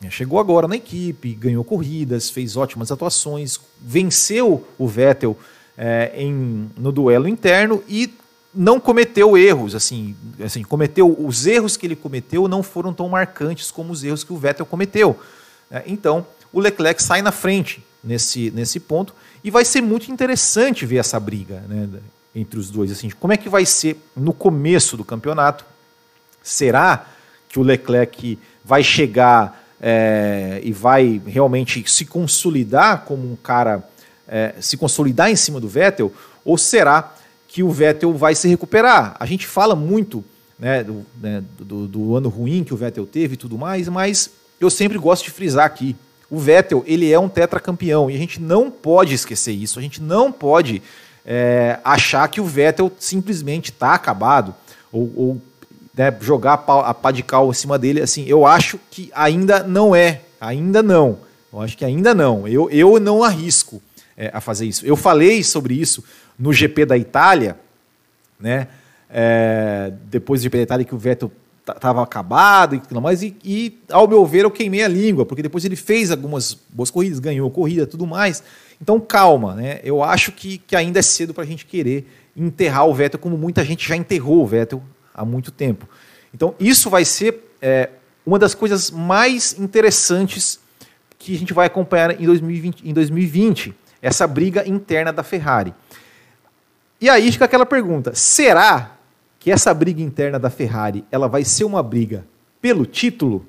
né, 0.00 0.10
chegou 0.10 0.38
agora 0.38 0.66
na 0.66 0.76
equipe, 0.76 1.32
ganhou 1.34 1.64
corridas, 1.64 2.28
fez 2.28 2.56
ótimas 2.56 2.90
atuações, 2.90 3.58
venceu 3.80 4.66
o 4.76 4.88
Vettel 4.88 5.38
é, 5.78 6.12
em, 6.16 6.70
no 6.76 6.92
duelo 6.92 7.28
interno 7.28 7.82
e 7.88 8.12
não 8.54 8.78
cometeu 8.78 9.36
erros, 9.36 9.74
assim, 9.74 10.14
assim, 10.44 10.62
cometeu 10.62 11.16
os 11.18 11.46
erros 11.46 11.76
que 11.76 11.86
ele 11.86 11.96
cometeu 11.96 12.46
não 12.46 12.62
foram 12.62 12.92
tão 12.92 13.08
marcantes 13.08 13.70
como 13.70 13.92
os 13.92 14.04
erros 14.04 14.24
que 14.24 14.32
o 14.32 14.36
Vettel 14.36 14.66
cometeu. 14.66 15.18
Né? 15.70 15.82
Então, 15.86 16.26
o 16.52 16.60
Leclerc 16.60 17.02
sai 17.02 17.22
na 17.22 17.32
frente 17.32 17.82
nesse, 18.04 18.50
nesse 18.50 18.78
ponto. 18.78 19.14
E 19.42 19.50
vai 19.50 19.64
ser 19.64 19.80
muito 19.80 20.10
interessante 20.12 20.84
ver 20.84 20.98
essa 20.98 21.18
briga 21.18 21.64
né, 21.68 21.88
entre 22.34 22.58
os 22.58 22.70
dois. 22.70 22.90
Assim, 22.90 23.10
como 23.10 23.32
é 23.32 23.36
que 23.36 23.48
vai 23.48 23.64
ser 23.64 23.96
no 24.16 24.32
começo 24.32 24.96
do 24.96 25.04
campeonato? 25.04 25.64
Será 26.42 27.06
que 27.48 27.58
o 27.58 27.62
Leclerc 27.62 28.38
vai 28.64 28.82
chegar 28.82 29.62
é, 29.80 30.60
e 30.62 30.72
vai 30.72 31.20
realmente 31.26 31.84
se 31.90 32.04
consolidar 32.04 33.04
como 33.04 33.30
um 33.30 33.36
cara, 33.36 33.82
é, 34.26 34.54
se 34.60 34.76
consolidar 34.76 35.30
em 35.30 35.36
cima 35.36 35.60
do 35.60 35.68
Vettel? 35.68 36.12
Ou 36.44 36.56
será 36.56 37.14
que 37.48 37.62
o 37.62 37.70
Vettel 37.70 38.12
vai 38.14 38.34
se 38.34 38.48
recuperar? 38.48 39.14
A 39.20 39.26
gente 39.26 39.46
fala 39.46 39.76
muito 39.76 40.24
né, 40.58 40.82
do, 40.82 41.04
né, 41.20 41.42
do, 41.58 41.86
do 41.86 42.16
ano 42.16 42.28
ruim 42.28 42.64
que 42.64 42.72
o 42.72 42.76
Vettel 42.76 43.06
teve 43.06 43.34
e 43.34 43.36
tudo 43.36 43.58
mais, 43.58 43.88
mas 43.88 44.30
eu 44.60 44.70
sempre 44.70 44.96
gosto 44.96 45.24
de 45.24 45.30
frisar 45.30 45.66
aqui 45.66 45.96
o 46.32 46.38
Vettel, 46.38 46.82
ele 46.86 47.12
é 47.12 47.18
um 47.18 47.28
tetracampeão 47.28 48.10
e 48.10 48.14
a 48.14 48.18
gente 48.18 48.40
não 48.40 48.70
pode 48.70 49.12
esquecer 49.12 49.52
isso. 49.52 49.78
A 49.78 49.82
gente 49.82 50.00
não 50.00 50.32
pode 50.32 50.82
é, 51.24 51.78
achar 51.84 52.28
que 52.28 52.40
o 52.40 52.44
Vettel 52.44 52.90
simplesmente 52.98 53.70
está 53.70 53.94
acabado 53.94 54.54
ou, 54.90 55.12
ou 55.16 55.42
né, 55.94 56.14
jogar 56.20 56.54
a 56.54 56.94
pá 56.94 57.10
de 57.10 57.22
cal 57.22 57.50
em 57.50 57.54
cima 57.54 57.78
dele. 57.78 58.00
Assim, 58.00 58.24
eu 58.26 58.46
acho 58.46 58.78
que 58.90 59.10
ainda 59.14 59.62
não 59.62 59.94
é. 59.94 60.22
Ainda 60.40 60.82
não. 60.82 61.18
Eu 61.52 61.60
acho 61.60 61.76
que 61.76 61.84
ainda 61.84 62.14
não. 62.14 62.48
Eu, 62.48 62.70
eu 62.70 62.98
não 62.98 63.22
arrisco 63.22 63.82
é, 64.16 64.30
a 64.32 64.40
fazer 64.40 64.66
isso. 64.66 64.84
Eu 64.84 64.96
falei 64.96 65.44
sobre 65.44 65.74
isso 65.74 66.02
no 66.38 66.52
GP 66.52 66.86
da 66.86 66.96
Itália, 66.96 67.56
né? 68.40 68.68
É, 69.14 69.92
depois 70.04 70.40
do 70.40 70.44
GP 70.44 70.56
da 70.56 70.62
Itália 70.62 70.86
que 70.86 70.94
o 70.94 70.98
Vettel 70.98 71.30
estava 71.66 72.02
acabado 72.02 72.74
e 72.74 72.80
tudo 72.80 73.00
mais, 73.00 73.22
e, 73.22 73.36
e, 73.44 73.78
ao 73.90 74.08
meu 74.08 74.26
ver 74.26 74.44
eu 74.44 74.50
queimei 74.50 74.82
a 74.82 74.88
língua, 74.88 75.24
porque 75.24 75.42
depois 75.42 75.64
ele 75.64 75.76
fez 75.76 76.10
algumas 76.10 76.58
boas 76.70 76.90
corridas, 76.90 77.18
ganhou 77.20 77.50
corrida 77.50 77.86
tudo 77.86 78.06
mais. 78.06 78.42
Então 78.80 78.98
calma, 78.98 79.54
né? 79.54 79.80
Eu 79.84 80.02
acho 80.02 80.32
que, 80.32 80.58
que 80.58 80.74
ainda 80.74 80.98
é 80.98 81.02
cedo 81.02 81.32
para 81.32 81.44
a 81.44 81.46
gente 81.46 81.64
querer 81.64 82.06
enterrar 82.36 82.86
o 82.86 82.94
Vettel 82.94 83.20
como 83.20 83.36
muita 83.36 83.64
gente 83.64 83.88
já 83.88 83.94
enterrou 83.94 84.42
o 84.42 84.46
Vettel 84.46 84.82
há 85.14 85.24
muito 85.24 85.52
tempo. 85.52 85.88
Então 86.34 86.54
isso 86.58 86.90
vai 86.90 87.04
ser 87.04 87.52
é, 87.60 87.90
uma 88.26 88.38
das 88.38 88.54
coisas 88.54 88.90
mais 88.90 89.56
interessantes 89.58 90.58
que 91.18 91.34
a 91.34 91.38
gente 91.38 91.52
vai 91.52 91.66
acompanhar 91.66 92.20
em 92.20 92.26
2020, 92.26 92.88
em 92.88 92.92
2020 92.92 93.74
essa 94.00 94.26
briga 94.26 94.68
interna 94.68 95.12
da 95.12 95.22
Ferrari. 95.22 95.72
E 97.00 97.08
aí 97.08 97.30
fica 97.30 97.44
aquela 97.44 97.66
pergunta: 97.66 98.12
será 98.14 98.96
que 99.42 99.50
essa 99.50 99.74
briga 99.74 100.00
interna 100.00 100.38
da 100.38 100.48
Ferrari 100.48 101.04
ela 101.10 101.26
vai 101.26 101.44
ser 101.44 101.64
uma 101.64 101.82
briga 101.82 102.24
pelo 102.60 102.86
título 102.86 103.44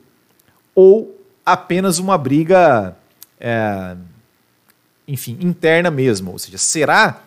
ou 0.74 1.24
apenas 1.46 2.00
uma 2.00 2.18
briga, 2.18 2.98
é, 3.40 3.96
enfim, 5.08 5.38
interna 5.40 5.92
mesmo? 5.92 6.32
Ou 6.32 6.40
seja, 6.40 6.58
será 6.58 7.22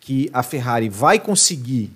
que 0.00 0.28
a 0.32 0.42
Ferrari 0.42 0.88
vai 0.88 1.20
conseguir 1.20 1.92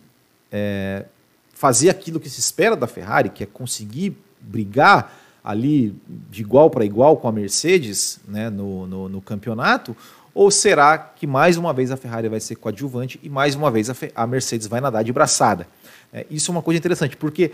é, 0.53 1.07
fazer 1.53 1.91
aquilo 1.91 2.21
que 2.21 2.31
se 2.31 2.39
espera 2.39 2.77
da 2.77 2.87
Ferrari, 2.87 3.29
que 3.29 3.43
é 3.43 3.47
conseguir 3.47 4.17
brigar 4.41 5.13
ali 5.43 5.97
de 6.31 6.43
igual 6.43 6.71
para 6.71 6.85
igual 6.85 7.17
com 7.17 7.27
a 7.27 7.33
Mercedes 7.33 8.21
né, 8.29 8.51
no, 8.51 8.87
no, 8.87 9.09
no 9.09 9.21
campeonato? 9.21 9.97
Ou 10.37 10.51
será 10.51 10.99
que 10.99 11.27
mais 11.27 11.57
uma 11.57 11.73
vez 11.73 11.91
a 11.91 11.97
Ferrari 11.97 12.29
vai 12.29 12.41
ser 12.41 12.57
coadjuvante 12.57 13.19
e 13.23 13.29
mais 13.31 13.55
uma 13.55 13.71
vez 13.71 13.89
a, 13.89 13.97
a 14.15 14.27
Mercedes 14.27 14.67
vai 14.67 14.83
nadar 14.83 15.03
de 15.03 15.11
braçada? 15.11 15.67
É, 16.13 16.27
isso 16.31 16.51
é 16.51 16.53
uma 16.53 16.61
coisa 16.61 16.77
interessante, 16.77 17.17
porque 17.17 17.53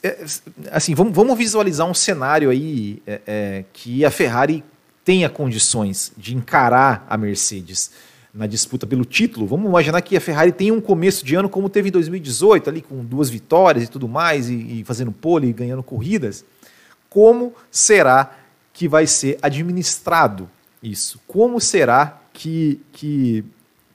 é, 0.00 0.24
assim, 0.70 0.94
vamos, 0.94 1.12
vamos 1.12 1.36
visualizar 1.36 1.88
um 1.88 1.92
cenário 1.92 2.50
aí 2.50 3.02
é, 3.04 3.20
é, 3.26 3.64
que 3.72 4.04
a 4.04 4.12
Ferrari 4.12 4.62
tenha 5.04 5.28
condições 5.28 6.12
de 6.16 6.36
encarar 6.36 7.04
a 7.10 7.16
Mercedes 7.16 7.90
na 8.32 8.46
disputa 8.46 8.86
pelo 8.86 9.04
título. 9.04 9.44
Vamos 9.44 9.68
imaginar 9.68 10.00
que 10.02 10.16
a 10.16 10.20
Ferrari 10.20 10.52
tenha 10.52 10.72
um 10.72 10.80
começo 10.80 11.26
de 11.26 11.34
ano 11.34 11.48
como 11.48 11.68
teve 11.68 11.88
em 11.88 11.92
2018, 11.92 12.70
ali 12.70 12.80
com 12.80 13.04
duas 13.04 13.28
vitórias 13.28 13.82
e 13.82 13.88
tudo 13.88 14.06
mais, 14.06 14.48
e, 14.48 14.54
e 14.54 14.84
fazendo 14.84 15.10
pole 15.10 15.48
e 15.48 15.52
ganhando 15.52 15.82
corridas. 15.82 16.44
Como 17.10 17.52
será 17.72 18.38
que 18.72 18.86
vai 18.86 19.04
ser 19.04 19.36
administrado 19.42 20.48
isso. 20.82 21.20
Como 21.26 21.60
será 21.60 22.18
que, 22.32 22.80
que, 22.92 23.44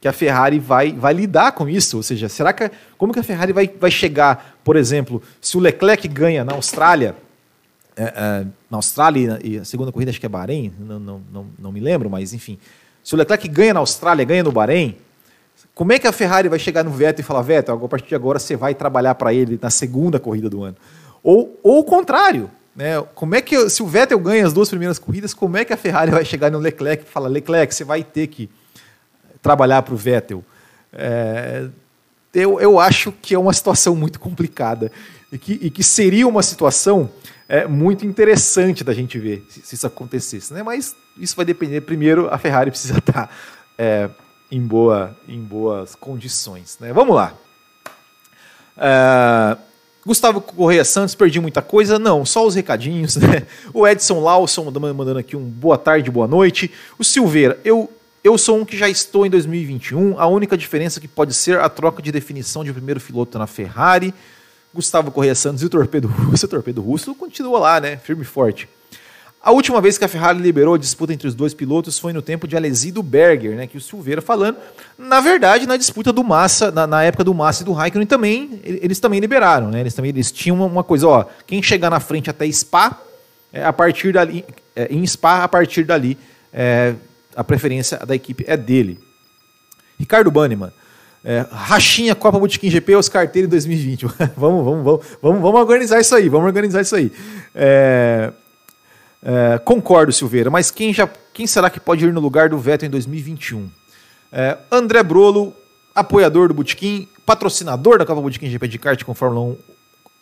que 0.01 0.07
a 0.07 0.13
Ferrari 0.13 0.59
vai, 0.59 0.91
vai 0.91 1.13
lidar 1.13 1.53
com 1.53 1.67
isso? 1.67 1.97
Ou 1.97 2.03
seja, 2.03 2.27
será 2.29 2.51
que 2.53 2.69
como 2.97 3.13
que 3.13 3.19
a 3.19 3.23
Ferrari 3.23 3.53
vai, 3.53 3.67
vai 3.67 3.91
chegar, 3.91 4.57
por 4.63 4.75
exemplo, 4.75 5.21
se 5.41 5.57
o 5.57 5.59
Leclerc 5.59 6.07
ganha 6.07 6.43
na 6.43 6.53
Austrália, 6.53 7.15
é, 7.95 8.03
é, 8.03 8.45
na 8.69 8.77
Austrália 8.77 9.39
e 9.43 9.57
a 9.57 9.65
segunda 9.65 9.91
corrida 9.91 10.11
acho 10.11 10.19
que 10.19 10.25
é 10.25 10.29
Bahrein, 10.29 10.73
não, 10.79 10.99
não, 10.99 11.21
não, 11.31 11.47
não 11.57 11.71
me 11.71 11.79
lembro, 11.79 12.09
mas 12.09 12.33
enfim. 12.33 12.57
Se 13.03 13.13
o 13.13 13.17
Leclerc 13.17 13.47
ganha 13.47 13.73
na 13.73 13.79
Austrália, 13.79 14.25
ganha 14.25 14.43
no 14.43 14.51
Bahrein, 14.51 14.97
como 15.73 15.91
é 15.91 15.99
que 15.99 16.07
a 16.07 16.11
Ferrari 16.11 16.49
vai 16.49 16.59
chegar 16.59 16.83
no 16.83 16.91
Vettel 16.91 17.21
e 17.21 17.23
falar, 17.23 17.41
Vettel, 17.41 17.83
a 17.83 17.87
partir 17.87 18.09
de 18.09 18.15
agora 18.15 18.39
você 18.39 18.55
vai 18.55 18.75
trabalhar 18.75 19.15
para 19.15 19.33
ele 19.33 19.59
na 19.61 19.69
segunda 19.69 20.19
corrida 20.19 20.49
do 20.49 20.63
ano? 20.63 20.77
Ou, 21.23 21.59
ou 21.63 21.79
o 21.79 21.83
contrário, 21.83 22.49
né? 22.75 23.01
Como 23.13 23.35
é 23.35 23.41
que, 23.41 23.69
se 23.69 23.83
o 23.83 23.87
Vettel 23.87 24.19
ganha 24.19 24.45
as 24.45 24.53
duas 24.53 24.69
primeiras 24.69 24.97
corridas, 24.97 25.33
como 25.33 25.57
é 25.57 25.65
que 25.65 25.73
a 25.73 25.77
Ferrari 25.77 26.11
vai 26.11 26.25
chegar 26.25 26.49
no 26.51 26.57
Leclerc 26.57 27.03
e 27.03 27.07
falar, 27.07 27.27
Leclerc, 27.27 27.73
você 27.73 27.83
vai 27.83 28.03
ter 28.03 28.27
que 28.27 28.49
trabalhar 29.41 29.81
para 29.83 29.93
o 29.93 29.97
Vettel? 29.97 30.43
É, 30.91 31.67
eu, 32.33 32.59
eu 32.59 32.79
acho 32.79 33.11
que 33.11 33.35
é 33.35 33.39
uma 33.39 33.53
situação 33.53 33.95
muito 33.95 34.19
complicada 34.19 34.91
e 35.31 35.37
que, 35.37 35.53
e 35.61 35.69
que 35.69 35.83
seria 35.83 36.27
uma 36.27 36.41
situação 36.41 37.09
é, 37.47 37.67
muito 37.67 38.05
interessante 38.05 38.83
da 38.83 38.93
gente 38.93 39.19
ver 39.19 39.45
se, 39.49 39.61
se, 39.61 39.75
isso 39.75 39.85
acontecesse. 39.85 40.51
Né? 40.53 40.63
Mas 40.63 40.95
isso 41.17 41.35
vai 41.35 41.45
depender. 41.45 41.81
Primeiro, 41.81 42.27
a 42.33 42.37
Ferrari 42.37 42.71
precisa 42.71 42.97
estar 42.97 43.29
é, 43.77 44.09
em, 44.51 44.61
boa, 44.61 45.15
em 45.27 45.39
boas 45.39 45.93
condições. 45.93 46.77
Né? 46.79 46.91
Vamos 46.91 47.15
lá. 47.15 47.33
É, 48.77 49.57
Gustavo 50.05 50.41
Correia 50.41 50.83
Santos, 50.83 51.15
perdi 51.15 51.39
muita 51.39 51.61
coisa? 51.61 51.97
Não, 51.97 52.25
só 52.25 52.45
os 52.45 52.55
recadinhos, 52.55 53.15
né? 53.17 53.43
O 53.73 53.87
Edson 53.87 54.19
Lawson 54.19 54.69
mandando 54.93 55.19
aqui 55.19 55.35
um 55.35 55.43
boa 55.43 55.77
tarde, 55.77 56.11
boa 56.11 56.27
noite. 56.27 56.69
O 56.99 57.03
Silveira, 57.03 57.57
eu, 57.63 57.89
eu 58.23 58.37
sou 58.37 58.57
um 58.57 58.65
que 58.65 58.77
já 58.77 58.89
estou 58.89 59.25
em 59.25 59.29
2021. 59.29 60.19
A 60.19 60.27
única 60.27 60.57
diferença 60.57 60.99
que 60.99 61.07
pode 61.07 61.33
ser 61.33 61.59
a 61.59 61.69
troca 61.69 62.01
de 62.01 62.11
definição 62.11 62.63
de 62.63 62.73
primeiro 62.73 62.99
piloto 62.99 63.39
na 63.39 63.47
Ferrari. 63.47 64.13
Gustavo 64.73 65.11
Correia 65.11 65.35
Santos 65.35 65.61
e 65.61 65.65
o 65.65 65.69
Torpedo 65.69 66.07
Russo. 66.07 66.45
O 66.45 66.49
Torpedo 66.49 66.81
Russo 66.81 67.15
continua 67.15 67.59
lá, 67.59 67.79
né? 67.79 67.95
Firme 67.97 68.23
e 68.23 68.25
forte. 68.25 68.67
A 69.43 69.51
última 69.51 69.81
vez 69.81 69.97
que 69.97 70.05
a 70.05 70.07
Ferrari 70.07 70.39
liberou 70.39 70.73
a 70.73 70.77
disputa 70.77 71.11
entre 71.11 71.27
os 71.27 71.35
dois 71.35 71.53
pilotos 71.53 71.99
foi 71.99 72.13
no 72.13 72.21
tempo 72.21 72.47
de 72.47 72.55
Alesi 72.55 72.93
do 72.93 73.03
Berger, 73.03 73.57
né, 73.57 73.67
que 73.67 73.75
o 73.75 73.81
Silveira 73.81 74.21
falando. 74.21 74.55
Na 74.97 75.19
verdade, 75.19 75.67
na 75.67 75.75
disputa 75.75 76.13
do 76.13 76.23
Massa, 76.23 76.71
na, 76.71 76.87
na 76.87 77.03
época 77.03 77.25
do 77.25 77.33
Massa 77.33 77.61
e 77.61 77.65
do 77.65 77.73
Raikkonen 77.73 78.07
também, 78.07 78.61
eles 78.63 79.01
também 79.01 79.19
liberaram, 79.19 79.69
né? 79.69 79.81
Eles 79.81 79.93
também 79.93 80.11
eles 80.11 80.31
tinham 80.31 80.65
uma, 80.65 80.81
coisa, 80.81 81.05
ó, 81.09 81.25
quem 81.45 81.61
chegar 81.61 81.89
na 81.89 81.99
frente 81.99 82.29
até 82.29 82.49
Spa, 82.49 82.97
é, 83.51 83.65
a 83.65 83.73
partir 83.73 84.13
dali, 84.13 84.45
é, 84.73 84.87
em 84.89 85.05
Spa, 85.05 85.43
a 85.43 85.47
partir 85.49 85.83
dali, 85.83 86.17
é, 86.53 86.95
a 87.35 87.43
preferência 87.43 87.97
da 87.97 88.15
equipe 88.15 88.45
é 88.47 88.55
dele. 88.55 88.97
Ricardo 89.99 90.31
Banniman. 90.31 90.71
É, 91.25 91.45
rachinha 91.51 92.15
Copa 92.15 92.39
Botequim 92.39 92.69
GP 92.69 92.95
os 92.95 93.09
carteiros 93.09 93.49
2020. 93.49 94.05
vamos, 94.37 94.63
vamos, 94.63 94.83
vamos, 94.85 95.05
vamos, 95.21 95.41
vamos 95.41 95.59
organizar 95.59 95.99
isso 95.99 96.15
aí, 96.15 96.29
vamos 96.29 96.47
organizar 96.47 96.79
isso 96.79 96.95
aí. 96.95 97.11
É, 97.53 98.31
é, 99.23 99.57
concordo, 99.57 100.11
Silveira, 100.11 100.49
mas 100.49 100.69
quem, 100.69 100.93
já, 100.93 101.09
quem 101.33 101.47
será 101.47 101.69
que 101.69 101.79
pode 101.79 102.05
ir 102.05 102.11
no 102.11 102.19
lugar 102.19 102.49
do 102.49 102.57
Vettel 102.57 102.87
em 102.87 102.91
2021? 102.91 103.69
É, 104.31 104.57
André 104.71 105.01
Brolo, 105.01 105.55
apoiador 105.95 106.49
do 106.49 106.53
Botequim, 106.53 107.07
patrocinador 107.25 107.97
da 107.97 108.05
Copa 108.05 108.21
Botequim 108.21 108.49
GP 108.49 108.67
de 108.67 108.79
kart 108.79 109.03
com 109.03 109.13
Fórmula 109.13 109.55
1 109.69 109.72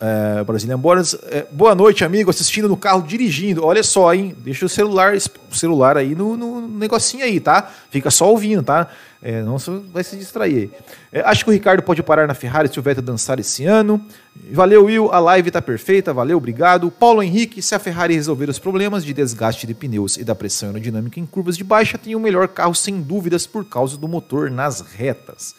é, 0.01 0.43
Brazilian 0.43 0.79
Borders. 0.79 1.15
É, 1.29 1.45
boa 1.51 1.75
noite, 1.75 2.03
amigo, 2.03 2.31
assistindo 2.31 2.67
no 2.67 2.75
carro, 2.75 3.03
dirigindo. 3.03 3.63
Olha 3.63 3.83
só, 3.83 4.11
hein? 4.13 4.35
Deixa 4.39 4.65
o 4.65 4.69
celular, 4.69 5.13
o 5.15 5.55
celular 5.55 5.95
aí 5.95 6.15
no, 6.15 6.35
no 6.35 6.67
negocinho 6.67 7.23
aí, 7.23 7.39
tá? 7.39 7.71
Fica 7.91 8.09
só 8.09 8.27
ouvindo, 8.29 8.63
tá? 8.63 8.87
É, 9.21 9.43
não 9.43 9.57
vai 9.93 10.03
se 10.03 10.17
distrair. 10.17 10.71
É, 11.11 11.21
acho 11.21 11.43
que 11.43 11.51
o 11.51 11.53
Ricardo 11.53 11.83
pode 11.83 12.01
parar 12.01 12.27
na 12.27 12.33
Ferrari 12.33 12.67
se 12.67 12.79
o 12.79 12.81
Vettel 12.81 13.03
dançar 13.03 13.39
esse 13.39 13.65
ano. 13.65 14.03
Valeu, 14.51 14.85
Will. 14.85 15.11
A 15.13 15.19
live 15.19 15.51
tá 15.51 15.61
perfeita. 15.61 16.11
Valeu, 16.11 16.37
obrigado. 16.37 16.89
Paulo 16.89 17.21
Henrique, 17.21 17.61
se 17.61 17.75
a 17.75 17.79
Ferrari 17.79 18.15
resolver 18.15 18.49
os 18.49 18.57
problemas 18.57 19.05
de 19.05 19.13
desgaste 19.13 19.67
de 19.67 19.75
pneus 19.75 20.17
e 20.17 20.23
da 20.23 20.33
pressão 20.33 20.69
aerodinâmica 20.69 21.19
em 21.19 21.25
curvas 21.27 21.55
de 21.55 21.63
baixa, 21.63 21.99
tem 21.99 22.15
o 22.15 22.19
melhor 22.19 22.47
carro 22.47 22.73
sem 22.73 22.99
dúvidas 22.99 23.45
por 23.45 23.63
causa 23.63 23.95
do 23.95 24.07
motor 24.07 24.49
nas 24.49 24.81
retas. 24.81 25.53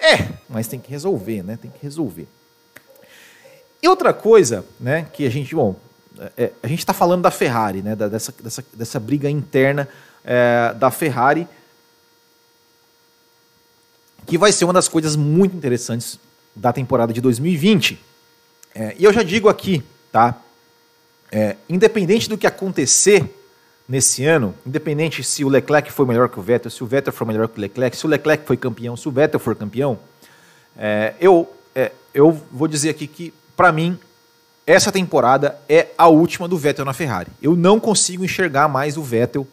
É, 0.00 0.26
mas 0.48 0.66
tem 0.66 0.80
que 0.80 0.90
resolver, 0.90 1.44
né? 1.44 1.56
Tem 1.56 1.70
que 1.70 1.78
resolver. 1.80 2.26
E 3.86 3.88
outra 3.88 4.12
coisa, 4.12 4.64
né, 4.80 5.06
que 5.12 5.24
a 5.24 5.30
gente, 5.30 5.54
bom, 5.54 5.76
é, 6.36 6.50
a 6.60 6.66
gente 6.66 6.80
está 6.80 6.92
falando 6.92 7.22
da 7.22 7.30
Ferrari, 7.30 7.82
né, 7.82 7.94
dessa, 7.94 8.34
dessa, 8.42 8.64
dessa 8.72 8.98
briga 8.98 9.30
interna 9.30 9.88
é, 10.24 10.74
da 10.74 10.90
Ferrari 10.90 11.46
que 14.26 14.36
vai 14.36 14.50
ser 14.50 14.64
uma 14.64 14.72
das 14.72 14.88
coisas 14.88 15.14
muito 15.14 15.56
interessantes 15.56 16.18
da 16.52 16.72
temporada 16.72 17.12
de 17.12 17.20
2020. 17.20 17.96
É, 18.74 18.96
e 18.98 19.04
eu 19.04 19.12
já 19.12 19.22
digo 19.22 19.48
aqui, 19.48 19.84
tá? 20.10 20.34
É, 21.30 21.54
independente 21.68 22.28
do 22.28 22.36
que 22.36 22.48
acontecer 22.48 23.32
nesse 23.88 24.24
ano, 24.24 24.52
independente 24.66 25.22
se 25.22 25.44
o 25.44 25.48
Leclerc 25.48 25.92
foi 25.92 26.06
melhor 26.06 26.28
que 26.28 26.40
o 26.40 26.42
Vettel, 26.42 26.72
se 26.72 26.82
o 26.82 26.86
Vettel 26.88 27.12
foi 27.12 27.28
melhor 27.28 27.46
que 27.46 27.56
o 27.56 27.60
Leclerc, 27.60 27.96
se 27.96 28.04
o 28.04 28.08
Leclerc 28.08 28.44
foi 28.44 28.56
campeão, 28.56 28.96
se 28.96 29.06
o 29.08 29.12
Vettel 29.12 29.38
for 29.38 29.54
campeão, 29.54 29.96
é, 30.76 31.14
eu, 31.20 31.48
é, 31.72 31.92
eu 32.12 32.32
vou 32.50 32.66
dizer 32.66 32.90
aqui 32.90 33.06
que, 33.06 33.32
para 33.56 33.72
mim, 33.72 33.98
essa 34.66 34.92
temporada 34.92 35.56
é 35.68 35.88
a 35.96 36.08
última 36.08 36.46
do 36.46 36.58
Vettel 36.58 36.84
na 36.84 36.92
Ferrari. 36.92 37.30
Eu 37.40 37.56
não 37.56 37.80
consigo 37.80 38.24
enxergar 38.24 38.68
mais 38.68 38.96
o 38.96 39.02
Vettel 39.02 39.46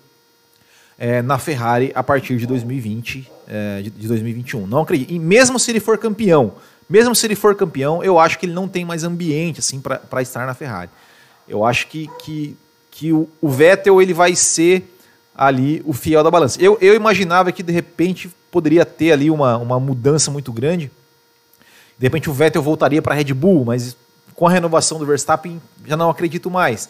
é, 0.97 1.21
na 1.21 1.37
Ferrari 1.37 1.91
a 1.95 2.03
partir 2.03 2.37
de 2.37 2.45
2020, 2.47 3.31
é, 3.47 3.81
de, 3.81 3.89
de 3.91 4.07
2021. 4.07 4.67
Não 4.67 4.81
acredito. 4.81 5.11
E 5.11 5.19
mesmo 5.19 5.59
se 5.59 5.71
ele 5.71 5.79
for 5.79 5.97
campeão, 5.97 6.53
mesmo 6.89 7.15
se 7.15 7.25
ele 7.25 7.35
for 7.35 7.55
campeão, 7.55 8.03
eu 8.03 8.19
acho 8.19 8.37
que 8.37 8.45
ele 8.45 8.53
não 8.53 8.67
tem 8.67 8.83
mais 8.83 9.03
ambiente 9.03 9.59
assim 9.59 9.79
para 9.79 10.21
estar 10.21 10.45
na 10.45 10.53
Ferrari. 10.53 10.89
Eu 11.47 11.65
acho 11.65 11.87
que, 11.87 12.09
que, 12.19 12.57
que 12.91 13.13
o, 13.13 13.29
o, 13.41 13.49
Vettel 13.49 14.01
ele 14.01 14.13
vai 14.13 14.35
ser 14.35 14.97
ali 15.35 15.81
o 15.85 15.93
fiel 15.93 16.23
da 16.23 16.31
balança. 16.31 16.61
Eu, 16.61 16.77
eu 16.81 16.93
imaginava 16.95 17.51
que 17.51 17.63
de 17.63 17.71
repente 17.71 18.31
poderia 18.51 18.85
ter 18.85 19.11
ali 19.11 19.29
uma, 19.29 19.57
uma 19.57 19.79
mudança 19.79 20.31
muito 20.31 20.51
grande. 20.51 20.91
De 22.03 22.07
repente 22.07 22.29
o 22.29 22.33
Vettel 22.33 22.61
voltaria 22.61 23.01
para 23.01 23.13
a 23.13 23.15
Red 23.15 23.33
Bull, 23.33 23.63
mas 23.63 23.95
com 24.35 24.45
a 24.45 24.51
renovação 24.51 24.99
do 24.99 25.05
Verstappen 25.05 25.61
já 25.85 25.95
não 25.95 26.09
acredito 26.09 26.51
mais. 26.51 26.89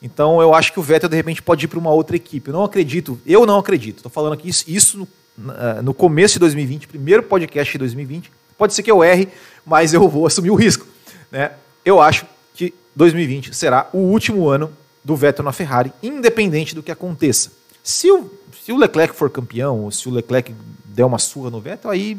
Então 0.00 0.40
eu 0.40 0.54
acho 0.54 0.72
que 0.72 0.78
o 0.78 0.82
Vettel 0.84 1.08
de 1.08 1.16
repente 1.16 1.42
pode 1.42 1.64
ir 1.64 1.68
para 1.68 1.80
uma 1.80 1.90
outra 1.90 2.14
equipe. 2.14 2.48
Eu 2.48 2.54
não 2.54 2.62
acredito, 2.62 3.20
eu 3.26 3.44
não 3.44 3.58
acredito. 3.58 3.96
Estou 3.96 4.12
falando 4.12 4.34
aqui 4.34 4.48
isso, 4.48 4.64
isso 4.68 5.08
no, 5.36 5.82
no, 5.82 5.92
começo 5.92 6.34
de 6.34 6.38
2020, 6.38 6.86
primeiro 6.86 7.24
podcast 7.24 7.72
de 7.72 7.78
2020. 7.78 8.30
Pode 8.56 8.72
ser 8.72 8.84
que 8.84 8.90
eu 8.92 9.02
erre, 9.02 9.26
mas 9.66 9.92
eu 9.92 10.08
vou 10.08 10.28
assumir 10.28 10.52
o 10.52 10.54
risco. 10.54 10.86
Né? 11.28 11.50
Eu 11.84 12.00
acho 12.00 12.24
que 12.54 12.72
2020 12.94 13.56
será 13.56 13.88
o 13.92 13.98
último 13.98 14.48
ano 14.48 14.72
do 15.02 15.16
Vettel 15.16 15.44
na 15.44 15.50
Ferrari, 15.50 15.92
independente 16.00 16.72
do 16.72 16.84
que 16.84 16.92
aconteça. 16.92 17.50
Se 17.82 18.08
o, 18.12 18.30
se 18.64 18.70
o 18.70 18.76
Leclerc 18.76 19.12
for 19.12 19.28
campeão, 19.28 19.80
ou 19.80 19.90
se 19.90 20.08
o 20.08 20.12
Leclerc 20.12 20.54
der 20.84 21.04
uma 21.04 21.18
surra 21.18 21.50
no 21.50 21.60
Vettel, 21.60 21.90
aí 21.90 22.16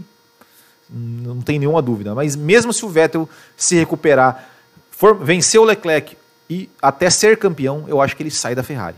não 0.89 1.41
tem 1.41 1.59
nenhuma 1.59 1.81
dúvida. 1.81 2.13
Mas 2.13 2.35
mesmo 2.35 2.71
se 2.73 2.85
o 2.85 2.89
Vettel 2.89 3.29
se 3.55 3.75
recuperar, 3.75 4.49
for 4.91 5.15
vencer 5.15 5.59
o 5.59 5.63
Leclerc 5.63 6.17
e 6.49 6.69
até 6.81 7.09
ser 7.09 7.37
campeão, 7.37 7.85
eu 7.87 8.01
acho 8.01 8.15
que 8.15 8.23
ele 8.23 8.31
sai 8.31 8.55
da 8.55 8.63
Ferrari. 8.63 8.97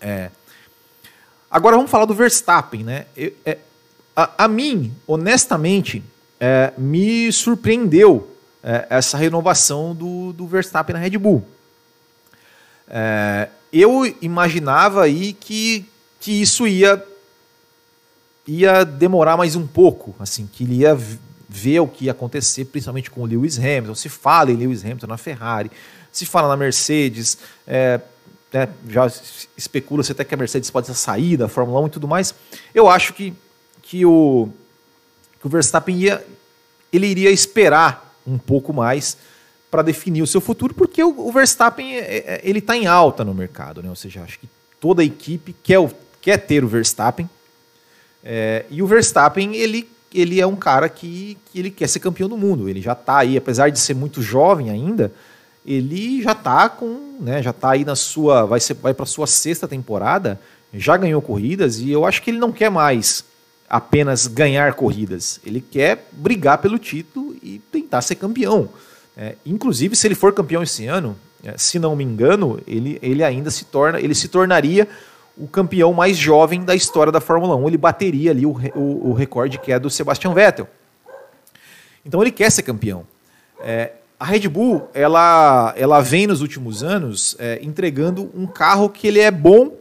É. 0.00 0.30
Agora 1.50 1.76
vamos 1.76 1.90
falar 1.90 2.04
do 2.04 2.14
Verstappen, 2.14 2.84
né? 2.84 3.06
Eu, 3.16 3.32
é, 3.44 3.58
a, 4.14 4.44
a, 4.44 4.48
mim, 4.48 4.94
honestamente, 5.06 6.02
é, 6.38 6.72
me 6.76 7.32
surpreendeu 7.32 8.36
é, 8.62 8.86
essa 8.90 9.16
renovação 9.16 9.94
do, 9.94 10.32
do, 10.32 10.46
Verstappen 10.46 10.94
na 10.94 11.00
Red 11.00 11.16
Bull. 11.16 11.46
É, 12.86 13.48
eu 13.72 14.04
imaginava 14.20 15.04
aí 15.04 15.32
que, 15.32 15.88
que 16.20 16.42
isso 16.42 16.66
ia 16.66 17.02
ia 18.48 18.82
demorar 18.82 19.36
mais 19.36 19.54
um 19.54 19.66
pouco, 19.66 20.16
assim, 20.18 20.48
que 20.50 20.64
ele 20.64 20.76
ia 20.76 20.98
ver 21.48 21.80
o 21.80 21.86
que 21.86 22.06
ia 22.06 22.12
acontecer, 22.12 22.64
principalmente 22.64 23.10
com 23.10 23.20
o 23.20 23.26
Lewis 23.26 23.58
Hamilton. 23.58 23.94
Se 23.94 24.08
fala 24.08 24.50
em 24.50 24.56
Lewis 24.56 24.82
Hamilton 24.82 25.06
na 25.06 25.18
Ferrari, 25.18 25.70
se 26.10 26.24
fala 26.24 26.48
na 26.48 26.56
Mercedes, 26.56 27.38
é, 27.66 28.00
é, 28.52 28.68
já 28.88 29.06
especula-se 29.56 30.12
até 30.12 30.24
que 30.24 30.34
a 30.34 30.36
Mercedes 30.36 30.70
pode 30.70 30.92
sair 30.94 31.36
da 31.36 31.46
Fórmula 31.46 31.80
1 31.80 31.86
e 31.86 31.90
tudo 31.90 32.08
mais. 32.08 32.34
Eu 32.74 32.88
acho 32.88 33.12
que, 33.12 33.34
que, 33.82 34.06
o, 34.06 34.48
que 35.40 35.46
o 35.46 35.50
Verstappen 35.50 35.96
ia, 35.96 36.24
ele 36.90 37.06
iria 37.06 37.30
esperar 37.30 38.14
um 38.26 38.38
pouco 38.38 38.72
mais 38.72 39.16
para 39.70 39.82
definir 39.82 40.22
o 40.22 40.26
seu 40.26 40.40
futuro, 40.40 40.72
porque 40.72 41.04
o, 41.04 41.28
o 41.28 41.30
Verstappen 41.30 41.96
é, 41.96 41.98
é 41.98 42.40
ele 42.42 42.60
está 42.60 42.74
em 42.74 42.86
alta 42.86 43.22
no 43.22 43.34
mercado, 43.34 43.82
né? 43.82 43.90
Ou 43.90 43.96
seja, 43.96 44.22
acho 44.22 44.38
que 44.38 44.48
toda 44.80 45.02
a 45.02 45.04
equipe 45.04 45.54
quer, 45.62 45.78
quer 46.22 46.38
ter 46.38 46.64
o 46.64 46.68
Verstappen. 46.68 47.28
É, 48.30 48.66
e 48.68 48.82
o 48.82 48.86
Verstappen 48.86 49.56
ele, 49.56 49.88
ele 50.14 50.38
é 50.38 50.46
um 50.46 50.54
cara 50.54 50.86
que, 50.90 51.38
que 51.46 51.58
ele 51.58 51.70
quer 51.70 51.88
ser 51.88 51.98
campeão 51.98 52.28
do 52.28 52.36
mundo. 52.36 52.68
Ele 52.68 52.82
já 52.82 52.92
está 52.92 53.16
aí, 53.16 53.38
apesar 53.38 53.70
de 53.70 53.80
ser 53.80 53.94
muito 53.94 54.20
jovem 54.20 54.68
ainda, 54.68 55.10
ele 55.64 56.20
já 56.20 56.32
está 56.32 56.68
com, 56.68 57.16
né, 57.18 57.42
já 57.42 57.54
tá 57.54 57.70
aí 57.70 57.86
na 57.86 57.96
sua, 57.96 58.44
vai 58.44 58.60
ser, 58.60 58.74
vai 58.74 58.92
para 58.92 59.06
sua 59.06 59.26
sexta 59.26 59.66
temporada, 59.66 60.38
já 60.74 60.94
ganhou 60.98 61.22
corridas 61.22 61.78
e 61.78 61.90
eu 61.90 62.04
acho 62.04 62.20
que 62.20 62.30
ele 62.30 62.38
não 62.38 62.52
quer 62.52 62.70
mais 62.70 63.24
apenas 63.68 64.26
ganhar 64.26 64.74
corridas, 64.74 65.40
ele 65.44 65.62
quer 65.62 66.06
brigar 66.12 66.58
pelo 66.58 66.78
título 66.78 67.34
e 67.42 67.60
tentar 67.72 68.02
ser 68.02 68.16
campeão. 68.16 68.68
É, 69.16 69.36
inclusive, 69.44 69.96
se 69.96 70.06
ele 70.06 70.14
for 70.14 70.34
campeão 70.34 70.62
esse 70.62 70.86
ano, 70.86 71.16
é, 71.42 71.54
se 71.56 71.78
não 71.78 71.96
me 71.96 72.04
engano, 72.04 72.60
ele, 72.66 72.98
ele 73.00 73.24
ainda 73.24 73.50
se 73.50 73.64
torna, 73.64 73.98
ele 73.98 74.14
se 74.14 74.28
tornaria 74.28 74.86
o 75.38 75.46
campeão 75.46 75.92
mais 75.92 76.16
jovem 76.16 76.64
da 76.64 76.74
história 76.74 77.12
da 77.12 77.20
Fórmula 77.20 77.54
1. 77.56 77.68
Ele 77.68 77.78
bateria 77.78 78.30
ali 78.30 78.44
o, 78.44 78.50
o, 78.74 79.10
o 79.10 79.12
recorde 79.12 79.58
que 79.58 79.72
é 79.72 79.78
do 79.78 79.88
Sebastian 79.88 80.34
Vettel. 80.34 80.68
Então 82.04 82.20
ele 82.20 82.32
quer 82.32 82.50
ser 82.50 82.62
campeão. 82.62 83.06
É, 83.60 83.92
a 84.18 84.24
Red 84.24 84.48
Bull 84.48 84.88
ela, 84.92 85.72
ela 85.76 86.00
vem 86.00 86.26
nos 86.26 86.40
últimos 86.40 86.82
anos 86.82 87.36
é, 87.38 87.60
entregando 87.62 88.30
um 88.34 88.46
carro 88.46 88.88
que 88.88 89.06
ele 89.06 89.20
é 89.20 89.30
bom 89.30 89.72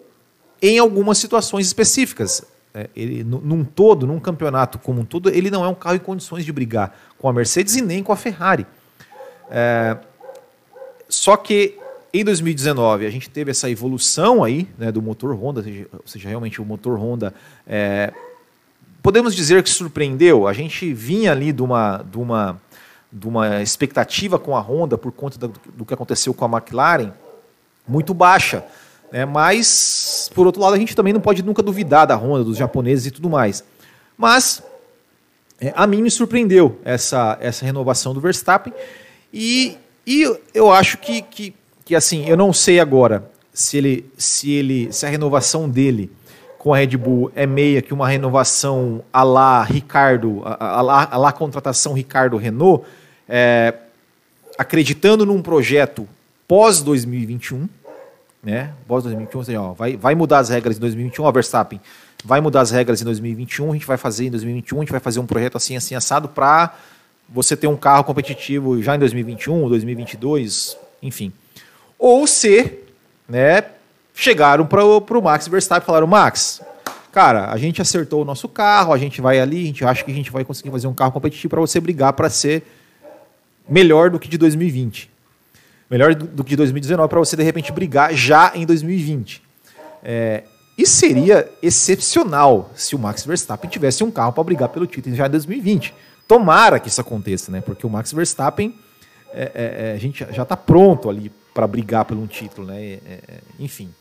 em 0.62 0.78
algumas 0.78 1.18
situações 1.18 1.66
específicas. 1.66 2.44
É, 2.74 2.90
ele, 2.96 3.24
num 3.24 3.64
todo, 3.64 4.06
num 4.06 4.20
campeonato 4.20 4.78
como 4.78 5.02
um 5.02 5.06
todo, 5.06 5.30
ele 5.30 5.50
não 5.50 5.66
é 5.66 5.68
um 5.68 5.74
carro 5.74 5.96
em 5.96 6.00
condições 6.00 6.46
de 6.46 6.52
brigar 6.52 6.96
com 7.18 7.28
a 7.28 7.34
Mercedes 7.34 7.76
e 7.76 7.82
nem 7.82 8.04
com 8.04 8.12
a 8.12 8.16
Ferrari. 8.16 8.68
É, 9.50 9.98
só 11.10 11.38
que 11.38 11.80
em 12.22 12.24
2019 12.24 13.06
a 13.06 13.10
gente 13.10 13.30
teve 13.30 13.52
essa 13.52 13.70
evolução 13.70 14.44
aí 14.44 14.68
né, 14.78 14.92
do 14.92 15.02
motor 15.02 15.34
Honda, 15.36 15.64
ou 15.94 16.08
seja, 16.08 16.30
realmente 16.30 16.62
o 16.62 16.66
motor 16.66 16.98
Honda 17.00 17.34
é, 17.66 18.14
podemos 19.02 19.36
dizer 19.36 19.62
que 19.64 19.70
surpreendeu. 19.70 20.48
A 20.48 20.54
gente 20.54 20.94
vinha 20.94 21.32
ali 21.32 21.52
de 21.52 21.62
uma, 21.62 22.06
de 22.10 22.18
uma 22.18 22.60
de 23.12 23.28
uma 23.28 23.62
expectativa 23.62 24.38
com 24.38 24.56
a 24.56 24.60
Honda 24.60 24.98
por 24.98 25.12
conta 25.12 25.38
do, 25.38 25.54
do 25.74 25.86
que 25.86 25.94
aconteceu 25.94 26.34
com 26.34 26.46
a 26.46 26.58
McLaren 26.58 27.14
muito 27.88 28.14
baixa. 28.14 28.66
Né? 29.12 29.26
Mas, 29.26 30.30
por 30.36 30.46
outro 30.46 30.62
lado, 30.62 30.76
a 30.76 30.78
gente 30.78 30.96
também 30.96 31.14
não 31.14 31.22
pode 31.22 31.42
nunca 31.42 31.64
duvidar 31.64 32.06
da 32.06 32.16
Honda, 32.16 32.44
dos 32.44 32.58
japoneses 32.58 33.06
e 33.08 33.12
tudo 33.12 33.30
mais. 33.30 33.64
Mas, 34.18 34.62
é, 35.60 35.74
a 35.76 35.88
mim 35.88 36.02
me 36.02 36.12
surpreendeu 36.12 36.80
essa, 36.84 37.38
essa 37.40 37.66
renovação 37.66 38.14
do 38.14 38.20
Verstappen. 38.20 38.74
E, 39.34 39.78
e 40.06 40.40
eu 40.54 40.72
acho 40.72 40.98
que, 40.98 41.22
que, 41.22 41.56
que, 41.88 41.96
assim, 41.96 42.26
eu 42.28 42.36
não 42.36 42.52
sei 42.52 42.82
agora 42.82 43.32
se 43.54 43.78
ele, 43.78 44.12
se 44.18 44.52
ele, 44.52 44.92
se 44.92 45.06
a 45.06 45.10
renovação 45.10 45.70
dele 45.70 46.12
com 46.60 46.74
a 46.74 46.78
Red 46.80 46.98
Bull 46.98 47.32
é 47.34 47.46
meia 47.48 47.82
que 47.82 47.94
uma 47.94 48.10
renovação 48.10 49.02
a 49.12 49.24
lá 49.24 49.64
Ricardo, 49.64 50.42
a, 50.44 50.82
lá, 50.82 51.08
a 51.10 51.18
lá 51.18 51.32
contratação 51.32 51.94
Ricardo 51.94 52.36
Renault, 52.36 52.86
é, 53.28 53.74
acreditando 54.58 55.26
num 55.26 55.42
projeto 55.42 56.06
pós 56.46 56.82
2021, 56.82 57.70
né? 58.44 58.74
Pós 58.86 59.04
2021, 59.04 59.40
assim, 59.40 59.56
ó, 59.56 59.72
vai, 59.72 59.96
vai 59.96 60.14
mudar 60.14 60.40
as 60.40 60.50
regras 60.50 60.76
em 60.76 60.82
2021, 60.82 61.24
ó, 61.24 61.32
Verstappen, 61.32 61.80
vai 62.22 62.42
mudar 62.42 62.62
as 62.62 62.72
regras 62.72 63.02
em 63.02 63.06
2021, 63.06 63.72
a 63.72 63.74
gente 63.76 63.88
vai 63.88 63.98
fazer 63.98 64.26
em 64.26 64.32
2021, 64.32 64.78
a 64.78 64.82
gente 64.82 64.92
vai 64.92 65.00
fazer 65.00 65.22
um 65.22 65.26
projeto 65.26 65.56
assim, 65.56 65.78
assim, 65.78 65.96
assado 65.96 66.28
para 66.28 66.76
você 67.30 67.56
ter 67.56 67.68
um 67.68 67.78
carro 67.78 68.04
competitivo 68.04 68.82
já 68.84 68.94
em 68.94 69.00
2021, 69.00 69.70
2022, 69.70 70.78
enfim. 71.02 71.32
Ou 71.98 72.28
se, 72.28 72.80
né, 73.28 73.64
chegaram 74.14 74.66
para 74.66 74.84
o 74.84 75.22
Max 75.22 75.48
Verstappen 75.48 75.84
e 75.84 75.86
falaram, 75.86 76.08
Max, 76.08 76.62
cara, 77.12 77.52
a 77.52 77.58
gente 77.58 77.82
acertou 77.82 78.22
o 78.22 78.26
nosso 78.26 78.48
carro, 78.50 78.94
a 78.94 78.98
gente 78.98 79.22
vai 79.22 79.40
ali, 79.40 79.64
a 79.64 79.66
gente 79.66 79.86
acha 79.86 80.04
que 80.04 80.12
a 80.12 80.14
gente 80.14 80.32
vai 80.32 80.44
conseguir 80.44 80.72
fazer 80.72 80.88
um 80.88 80.94
carro 80.94 81.12
competitivo 81.12 81.50
para 81.52 81.62
você 81.62 81.80
brigar 81.80 82.14
para 82.14 82.30
ser 82.30 82.64
melhor 83.68 84.10
do 84.10 84.20
que 84.20 84.28
de 84.28 84.38
2020. 84.38 85.10
Melhor 85.90 86.14
do 86.16 86.44
que 86.44 86.52
de 86.52 86.56
2019 86.58 87.10
para 87.10 87.20
você 87.20 87.36
de 87.36 87.44
repente 87.44 87.72
brigar 87.72 88.14
já 88.14 88.52
em 88.54 88.66
2020. 88.66 89.42
É, 90.04 90.44
e 90.78 90.86
seria 90.86 91.50
excepcional 91.62 92.72
se 92.76 92.96
o 92.96 93.00
Max 93.00 93.26
Verstappen 93.26 93.70
tivesse 93.70 94.04
um 94.04 94.12
carro 94.12 94.34
para 94.34 94.44
brigar 94.44 94.70
pelo 94.70 94.86
título 94.86 95.16
já 95.16 95.28
em 95.28 95.32
2020. 95.32 95.94
Tomara 96.28 96.80
que 96.80 96.90
isso 96.90 97.00
aconteça, 97.00 97.52
né? 97.52 97.62
Porque 97.62 97.88
o 97.88 97.90
Max 97.90 98.12
Verstappen, 98.12 98.76
é, 99.34 99.52
é, 99.56 99.90
é 99.90 99.94
a 99.94 99.98
gente 99.98 100.26
já 100.32 100.44
está 100.44 100.58
pronto 100.58 101.10
ali 101.10 101.32
para 101.58 101.66
brigar 101.66 102.06
por 102.06 102.16
um 102.16 102.28
título, 102.28 102.68
né? 102.68 102.80
É, 102.80 103.00
é, 103.08 103.40
enfim, 103.58 103.92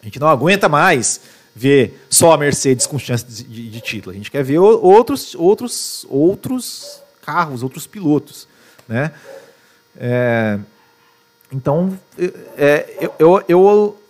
a 0.00 0.04
gente 0.04 0.18
não 0.18 0.26
aguenta 0.26 0.68
mais 0.68 1.20
ver 1.54 2.04
só 2.10 2.32
a 2.32 2.36
Mercedes 2.36 2.88
com 2.88 2.98
chance 2.98 3.24
de, 3.24 3.44
de, 3.44 3.70
de 3.70 3.80
título. 3.80 4.12
A 4.12 4.16
gente 4.16 4.28
quer 4.28 4.42
ver 4.42 4.58
outros, 4.58 5.32
outros, 5.36 6.04
outros 6.08 7.00
carros, 7.24 7.62
outros 7.62 7.86
pilotos, 7.86 8.48
né? 8.88 9.12
então, 11.52 11.96
eu, 12.18 13.14
eu, 13.16 13.44
eu 13.46 14.02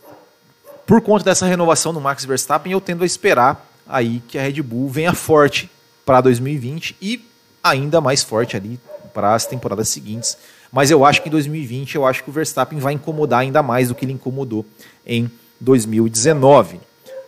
por 0.87 1.03
conta 1.03 1.27
dessa 1.27 1.45
renovação 1.45 1.93
do 1.93 2.01
Max 2.01 2.25
Verstappen, 2.25 2.73
eu 2.73 2.81
tendo 2.81 3.03
a 3.03 3.07
esperar 3.07 3.69
aí 3.87 4.23
que 4.27 4.39
a 4.39 4.43
Red 4.43 4.63
Bull 4.63 4.89
venha 4.89 5.13
forte 5.13 5.71
para 6.07 6.23
2020 6.23 6.97
e 7.03 7.23
ainda 7.63 8.01
mais 8.01 8.23
forte 8.23 8.57
ali 8.57 8.81
para 9.13 9.35
as 9.35 9.45
temporadas 9.45 9.91
seguintes. 9.91 10.39
Mas 10.73 10.91
eu 10.91 11.05
acho 11.05 11.23
que 11.23 11.29
em 11.29 11.33
2020 11.33 11.97
eu 11.97 12.07
acho 12.07 12.25
que 12.25 12.31
o 12.31 12.33
Verstappen 12.33 12.79
vai 12.79 12.95
incomodar 12.95 13.41
ainda 13.41 13.63
mais 13.63 13.89
do 13.89 13.95
que 13.95 14.05
ele 14.07 14.15
incomodou 14.15 14.65
em 15.07 15.31
2019. 15.61 16.81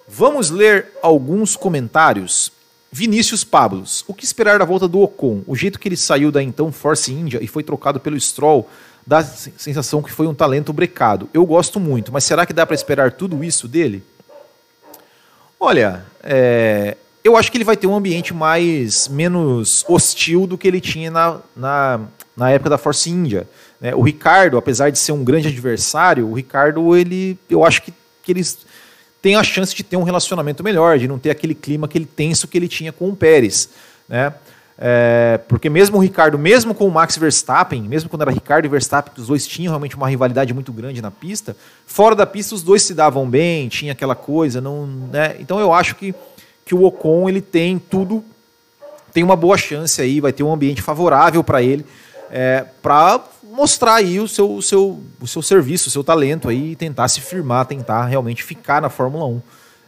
Vamos 0.08 0.50
ler 0.50 0.92
alguns 1.02 1.54
comentários. 1.54 2.50
Vinícius 2.90 3.44
Pablos, 3.44 4.04
o 4.06 4.14
que 4.14 4.24
esperar 4.24 4.58
da 4.58 4.64
volta 4.64 4.88
do 4.88 5.00
Ocon? 5.00 5.42
O 5.46 5.54
jeito 5.54 5.78
que 5.78 5.88
ele 5.88 5.96
saiu 5.96 6.30
da 6.30 6.42
então 6.42 6.72
Force 6.72 7.12
India 7.12 7.42
e 7.42 7.46
foi 7.46 7.62
trocado 7.62 8.00
pelo 8.00 8.18
Stroll 8.18 8.68
dá 9.06 9.18
a 9.18 9.24
sensação 9.24 10.02
que 10.02 10.10
foi 10.10 10.26
um 10.26 10.34
talento 10.34 10.72
brecado. 10.72 11.28
Eu 11.34 11.44
gosto 11.44 11.78
muito, 11.78 12.12
mas 12.12 12.24
será 12.24 12.46
que 12.46 12.52
dá 12.52 12.64
para 12.64 12.74
esperar 12.74 13.12
tudo 13.12 13.44
isso 13.44 13.68
dele? 13.68 14.02
Olha, 15.60 16.04
é, 16.22 16.96
eu 17.22 17.36
acho 17.36 17.50
que 17.50 17.56
ele 17.56 17.64
vai 17.64 17.76
ter 17.76 17.86
um 17.86 17.94
ambiente 17.94 18.32
mais 18.32 19.08
menos 19.08 19.84
hostil 19.88 20.46
do 20.46 20.56
que 20.56 20.68
ele 20.68 20.80
tinha 20.80 21.10
na, 21.10 21.40
na, 21.56 22.00
na 22.36 22.50
época 22.50 22.70
da 22.70 22.78
Force 22.78 23.08
India. 23.10 23.46
Né? 23.80 23.94
O 23.94 24.02
Ricardo, 24.02 24.56
apesar 24.56 24.90
de 24.90 24.98
ser 24.98 25.12
um 25.12 25.24
grande 25.24 25.48
adversário, 25.48 26.28
o 26.28 26.34
Ricardo, 26.34 26.96
ele, 26.96 27.38
eu 27.48 27.64
acho 27.64 27.82
que, 27.82 27.92
que 28.22 28.32
eles 28.32 28.58
têm 29.20 29.36
a 29.36 29.42
chance 29.42 29.74
de 29.74 29.82
ter 29.82 29.96
um 29.96 30.02
relacionamento 30.02 30.62
melhor, 30.62 30.98
de 30.98 31.08
não 31.08 31.18
ter 31.18 31.30
aquele 31.30 31.54
clima, 31.54 31.86
aquele 31.86 32.06
tenso 32.06 32.46
que 32.46 32.58
ele 32.58 32.68
tinha 32.68 32.92
com 32.92 33.08
o 33.08 33.16
Pérez. 33.16 33.68
Né? 34.08 34.32
É, 34.76 35.38
porque 35.48 35.70
mesmo 35.70 35.98
o 35.98 36.00
Ricardo, 36.00 36.36
mesmo 36.38 36.74
com 36.74 36.86
o 36.86 36.90
Max 36.90 37.16
Verstappen, 37.16 37.80
mesmo 37.82 38.10
quando 38.10 38.22
era 38.22 38.30
Ricardo 38.32 38.64
e 38.64 38.68
Verstappen, 38.68 39.12
os 39.16 39.28
dois 39.28 39.46
tinham 39.46 39.70
realmente 39.70 39.94
uma 39.96 40.08
rivalidade 40.08 40.52
muito 40.52 40.72
grande 40.72 41.00
na 41.00 41.10
pista, 41.10 41.56
fora 41.86 42.16
da 42.16 42.26
pista 42.26 42.54
os 42.54 42.62
dois 42.62 42.82
se 42.82 42.92
davam 42.92 43.28
bem, 43.28 43.68
tinha 43.68 43.92
aquela 43.92 44.16
coisa, 44.16 44.60
não, 44.60 44.86
né? 44.86 45.36
Então 45.38 45.60
eu 45.60 45.72
acho 45.72 45.94
que, 45.94 46.12
que 46.66 46.74
o 46.74 46.82
Ocon 46.82 47.28
ele 47.28 47.40
tem 47.40 47.78
tudo, 47.78 48.24
tem 49.12 49.22
uma 49.22 49.36
boa 49.36 49.56
chance 49.56 50.02
aí, 50.02 50.20
vai 50.20 50.32
ter 50.32 50.42
um 50.42 50.52
ambiente 50.52 50.82
favorável 50.82 51.44
para 51.44 51.62
ele, 51.62 51.86
é, 52.30 52.64
para 52.82 53.20
mostrar 53.42 53.96
aí 53.96 54.18
o 54.18 54.26
seu, 54.26 54.50
o, 54.56 54.62
seu, 54.62 55.00
o 55.20 55.26
seu 55.26 55.42
serviço, 55.42 55.88
o 55.88 55.90
seu 55.90 56.02
talento 56.02 56.48
aí, 56.48 56.72
e 56.72 56.76
tentar 56.76 57.08
se 57.08 57.20
firmar, 57.20 57.66
tentar 57.66 58.06
realmente 58.06 58.42
ficar 58.42 58.82
na 58.82 58.88
Fórmula 58.88 59.26
1 59.26 59.42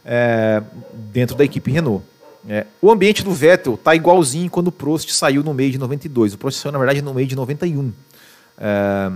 é, 0.05 0.63
dentro 1.11 1.35
da 1.35 1.43
equipe 1.43 1.71
Renault. 1.71 2.03
É, 2.49 2.65
o 2.81 2.89
ambiente 2.89 3.23
do 3.23 3.33
Vettel 3.33 3.75
tá 3.75 3.93
igualzinho 3.93 4.49
quando 4.49 4.67
o 4.67 4.71
Prost 4.71 5.09
saiu 5.11 5.43
no 5.43 5.53
meio 5.53 5.71
de 5.71 5.77
92. 5.77 6.33
O 6.33 6.37
Prost 6.37 6.61
saiu, 6.61 6.71
na 6.71 6.77
verdade, 6.77 7.01
no 7.01 7.13
meio 7.13 7.27
de 7.27 7.35
91. 7.35 7.91
É, 8.57 9.11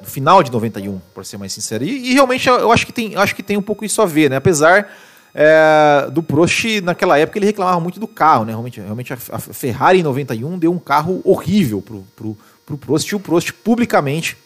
no 0.00 0.06
final 0.06 0.42
de 0.42 0.52
91, 0.52 1.00
para 1.14 1.24
ser 1.24 1.38
mais 1.38 1.52
sincero. 1.52 1.82
E, 1.82 2.10
e, 2.10 2.12
realmente 2.12 2.46
eu 2.46 2.70
acho 2.70 2.84
que, 2.84 2.92
tem, 2.92 3.16
acho 3.16 3.34
que 3.34 3.42
tem 3.42 3.56
um 3.56 3.62
pouco 3.62 3.86
isso 3.86 4.02
a 4.02 4.06
ver, 4.06 4.28
né? 4.28 4.36
Apesar 4.36 4.92
é, 5.34 6.08
do 6.12 6.22
Prost, 6.22 6.82
naquela 6.82 7.18
época, 7.18 7.38
ele 7.38 7.46
reclamava 7.46 7.80
muito 7.80 7.98
do 7.98 8.06
carro, 8.06 8.44
né? 8.44 8.52
Realmente, 8.52 8.80
realmente 8.80 9.12
a, 9.12 9.16
Ferrari 9.16 10.00
em 10.00 10.02
91 10.02 10.58
deu 10.58 10.70
um 10.70 10.78
carro 10.78 11.22
horrível 11.24 11.80
pro, 11.80 12.04
pro, 12.14 12.36
pro 12.66 12.78
Prost 12.78 13.10
e 13.10 13.14
o 13.14 13.20
Prost 13.20 13.52
publicamente 13.52 14.36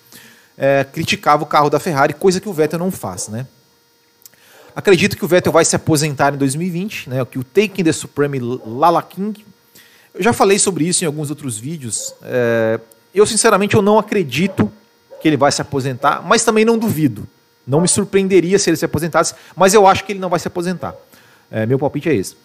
é, 0.56 0.84
criticava 0.84 1.42
o 1.42 1.46
carro 1.46 1.70
da 1.70 1.78
Ferrari, 1.78 2.14
coisa 2.14 2.40
que 2.40 2.48
o 2.48 2.52
Vettel 2.52 2.78
não 2.78 2.90
faz, 2.90 3.28
né? 3.28 3.46
Acredito 4.74 5.16
que 5.16 5.24
o 5.24 5.28
Vettel 5.28 5.52
vai 5.52 5.64
se 5.64 5.74
aposentar 5.74 6.34
em 6.34 6.36
2020, 6.36 7.10
né? 7.10 7.24
Que 7.24 7.38
o 7.38 7.44
Taking 7.44 7.84
the 7.84 7.92
Supreme 7.92 8.38
Lala 8.38 9.02
King. 9.02 9.44
Eu 10.14 10.22
já 10.22 10.32
falei 10.32 10.58
sobre 10.58 10.86
isso 10.86 11.04
em 11.04 11.06
alguns 11.06 11.30
outros 11.30 11.58
vídeos. 11.58 12.14
É, 12.22 12.80
eu, 13.14 13.26
sinceramente, 13.26 13.74
eu 13.74 13.82
não 13.82 13.98
acredito 13.98 14.70
que 15.20 15.28
ele 15.28 15.36
vai 15.36 15.50
se 15.50 15.60
aposentar, 15.60 16.22
mas 16.22 16.44
também 16.44 16.64
não 16.64 16.78
duvido. 16.78 17.26
Não 17.66 17.80
me 17.80 17.88
surpreenderia 17.88 18.58
se 18.58 18.70
ele 18.70 18.76
se 18.76 18.84
aposentasse, 18.84 19.34
mas 19.56 19.74
eu 19.74 19.86
acho 19.86 20.04
que 20.04 20.12
ele 20.12 20.20
não 20.20 20.28
vai 20.28 20.38
se 20.38 20.48
aposentar. 20.48 20.94
É, 21.50 21.66
meu 21.66 21.78
palpite 21.78 22.08
é 22.08 22.14
esse. 22.14 22.36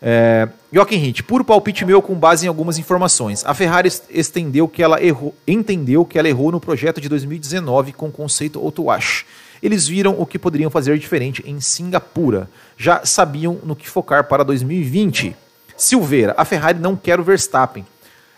É, 0.00 0.48
Joaquim 0.72 0.96
Hint, 0.96 1.22
puro 1.22 1.44
palpite 1.44 1.84
meu 1.84 2.00
com 2.00 2.14
base 2.14 2.46
em 2.46 2.48
algumas 2.48 2.78
informações. 2.78 3.44
A 3.44 3.52
Ferrari 3.54 3.90
estendeu 4.10 4.68
que 4.68 4.82
ela 4.82 5.02
errou, 5.02 5.34
entendeu 5.46 6.04
que 6.04 6.18
ela 6.18 6.28
errou 6.28 6.52
no 6.52 6.60
projeto 6.60 7.00
de 7.00 7.08
2019 7.08 7.92
com 7.92 8.06
o 8.06 8.12
conceito 8.12 8.60
Autowash 8.60 9.24
eles 9.62 9.86
viram 9.86 10.14
o 10.18 10.26
que 10.26 10.38
poderiam 10.38 10.70
fazer 10.70 10.98
diferente 10.98 11.42
em 11.46 11.60
Singapura. 11.60 12.48
Já 12.76 13.04
sabiam 13.04 13.58
no 13.64 13.74
que 13.74 13.88
focar 13.88 14.24
para 14.24 14.44
2020. 14.44 15.36
Silveira, 15.76 16.34
a 16.36 16.44
Ferrari 16.44 16.78
não 16.78 16.96
quer 16.96 17.20
o 17.20 17.24
Verstappen. 17.24 17.86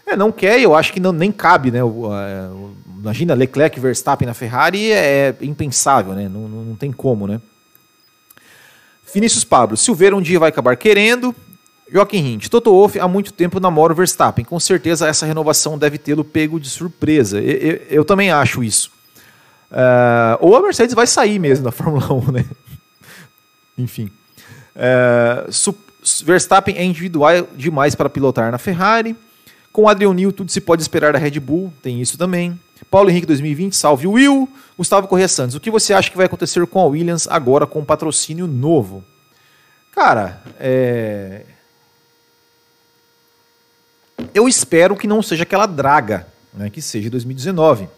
É, 0.07 0.16
não 0.16 0.33
quer, 0.33 0.61
eu 0.61 0.75
acho 0.75 0.92
que 0.92 1.01
não, 1.01 1.12
nem 1.12 1.31
cabe, 1.31 1.70
né? 1.70 1.81
Imagina 2.99 3.35
Leclerc 3.35 3.79
e 3.79 3.81
Verstappen 3.81 4.27
na 4.27 4.35
Ferrari 4.35 4.90
é, 4.90 5.35
é 5.40 5.44
impensável, 5.44 6.14
né? 6.14 6.29
Não, 6.29 6.49
não, 6.49 6.64
não, 6.64 6.77
tem 6.77 6.90
como, 6.90 7.27
né? 7.27 7.40
Vinícius 9.12 9.44
Pablo, 9.44 9.77
Silveira 9.77 10.16
um 10.16 10.23
dia 10.23 10.38
vai 10.38 10.49
acabar 10.49 10.77
querendo. 10.77 11.35
Joaquim 11.92 12.18
Hint, 12.18 12.48
Toto 12.48 12.70
Wolff 12.70 12.98
há 13.00 13.09
muito 13.09 13.33
tempo 13.33 13.59
namora 13.59 13.92
o 13.92 13.96
Verstappen. 13.96 14.44
Com 14.44 14.61
certeza 14.61 15.09
essa 15.09 15.26
renovação 15.26 15.76
deve 15.76 15.98
tê-lo 15.98 16.24
pego 16.24 16.61
de 16.61 16.68
surpresa. 16.70 17.40
Eu, 17.40 17.57
eu, 17.57 17.81
eu 17.90 18.05
também 18.05 18.31
acho 18.31 18.62
isso. 18.62 18.90
Uh, 19.70 20.37
ou 20.40 20.57
a 20.57 20.62
Mercedes 20.62 20.94
vai 20.94 21.07
sair 21.07 21.38
mesmo 21.38 21.64
da 21.64 21.72
Fórmula 21.72 22.12
1, 22.12 22.33
né? 22.33 22.44
Enfim. 23.76 24.11
Uh, 24.76 25.74
Verstappen 26.24 26.76
é 26.76 26.85
individual 26.85 27.48
demais 27.57 27.94
para 27.94 28.09
pilotar 28.09 28.50
na 28.50 28.59
Ferrari. 28.59 29.16
Com 29.72 29.88
Adrian 29.88 30.14
Newey, 30.14 30.33
tudo 30.33 30.50
se 30.50 30.61
pode 30.61 30.83
esperar 30.83 31.12
da 31.12 31.18
Red 31.18 31.38
Bull, 31.38 31.72
tem 31.83 32.00
isso 32.00 32.18
também. 32.18 32.59
Paulo 32.90 33.09
Henrique 33.09 33.26
2020, 33.26 33.76
salve 33.76 34.07
Will. 34.07 34.48
Gustavo 34.76 35.07
Corrêa 35.07 35.29
Santos, 35.29 35.55
o 35.55 35.61
que 35.61 35.70
você 35.70 35.92
acha 35.92 36.11
que 36.11 36.16
vai 36.16 36.26
acontecer 36.26 36.66
com 36.66 36.81
a 36.81 36.87
Williams 36.87 37.29
agora 37.29 37.66
com 37.66 37.81
um 37.81 37.85
patrocínio 37.85 38.46
novo? 38.46 39.05
Cara, 39.92 40.42
é... 40.59 41.42
eu 44.35 44.48
espero 44.48 44.96
que 44.96 45.06
não 45.06 45.22
seja 45.22 45.42
aquela 45.42 45.66
draga, 45.66 46.26
né, 46.52 46.70
que 46.70 46.83
seja 46.83 47.11
2019. 47.11 47.88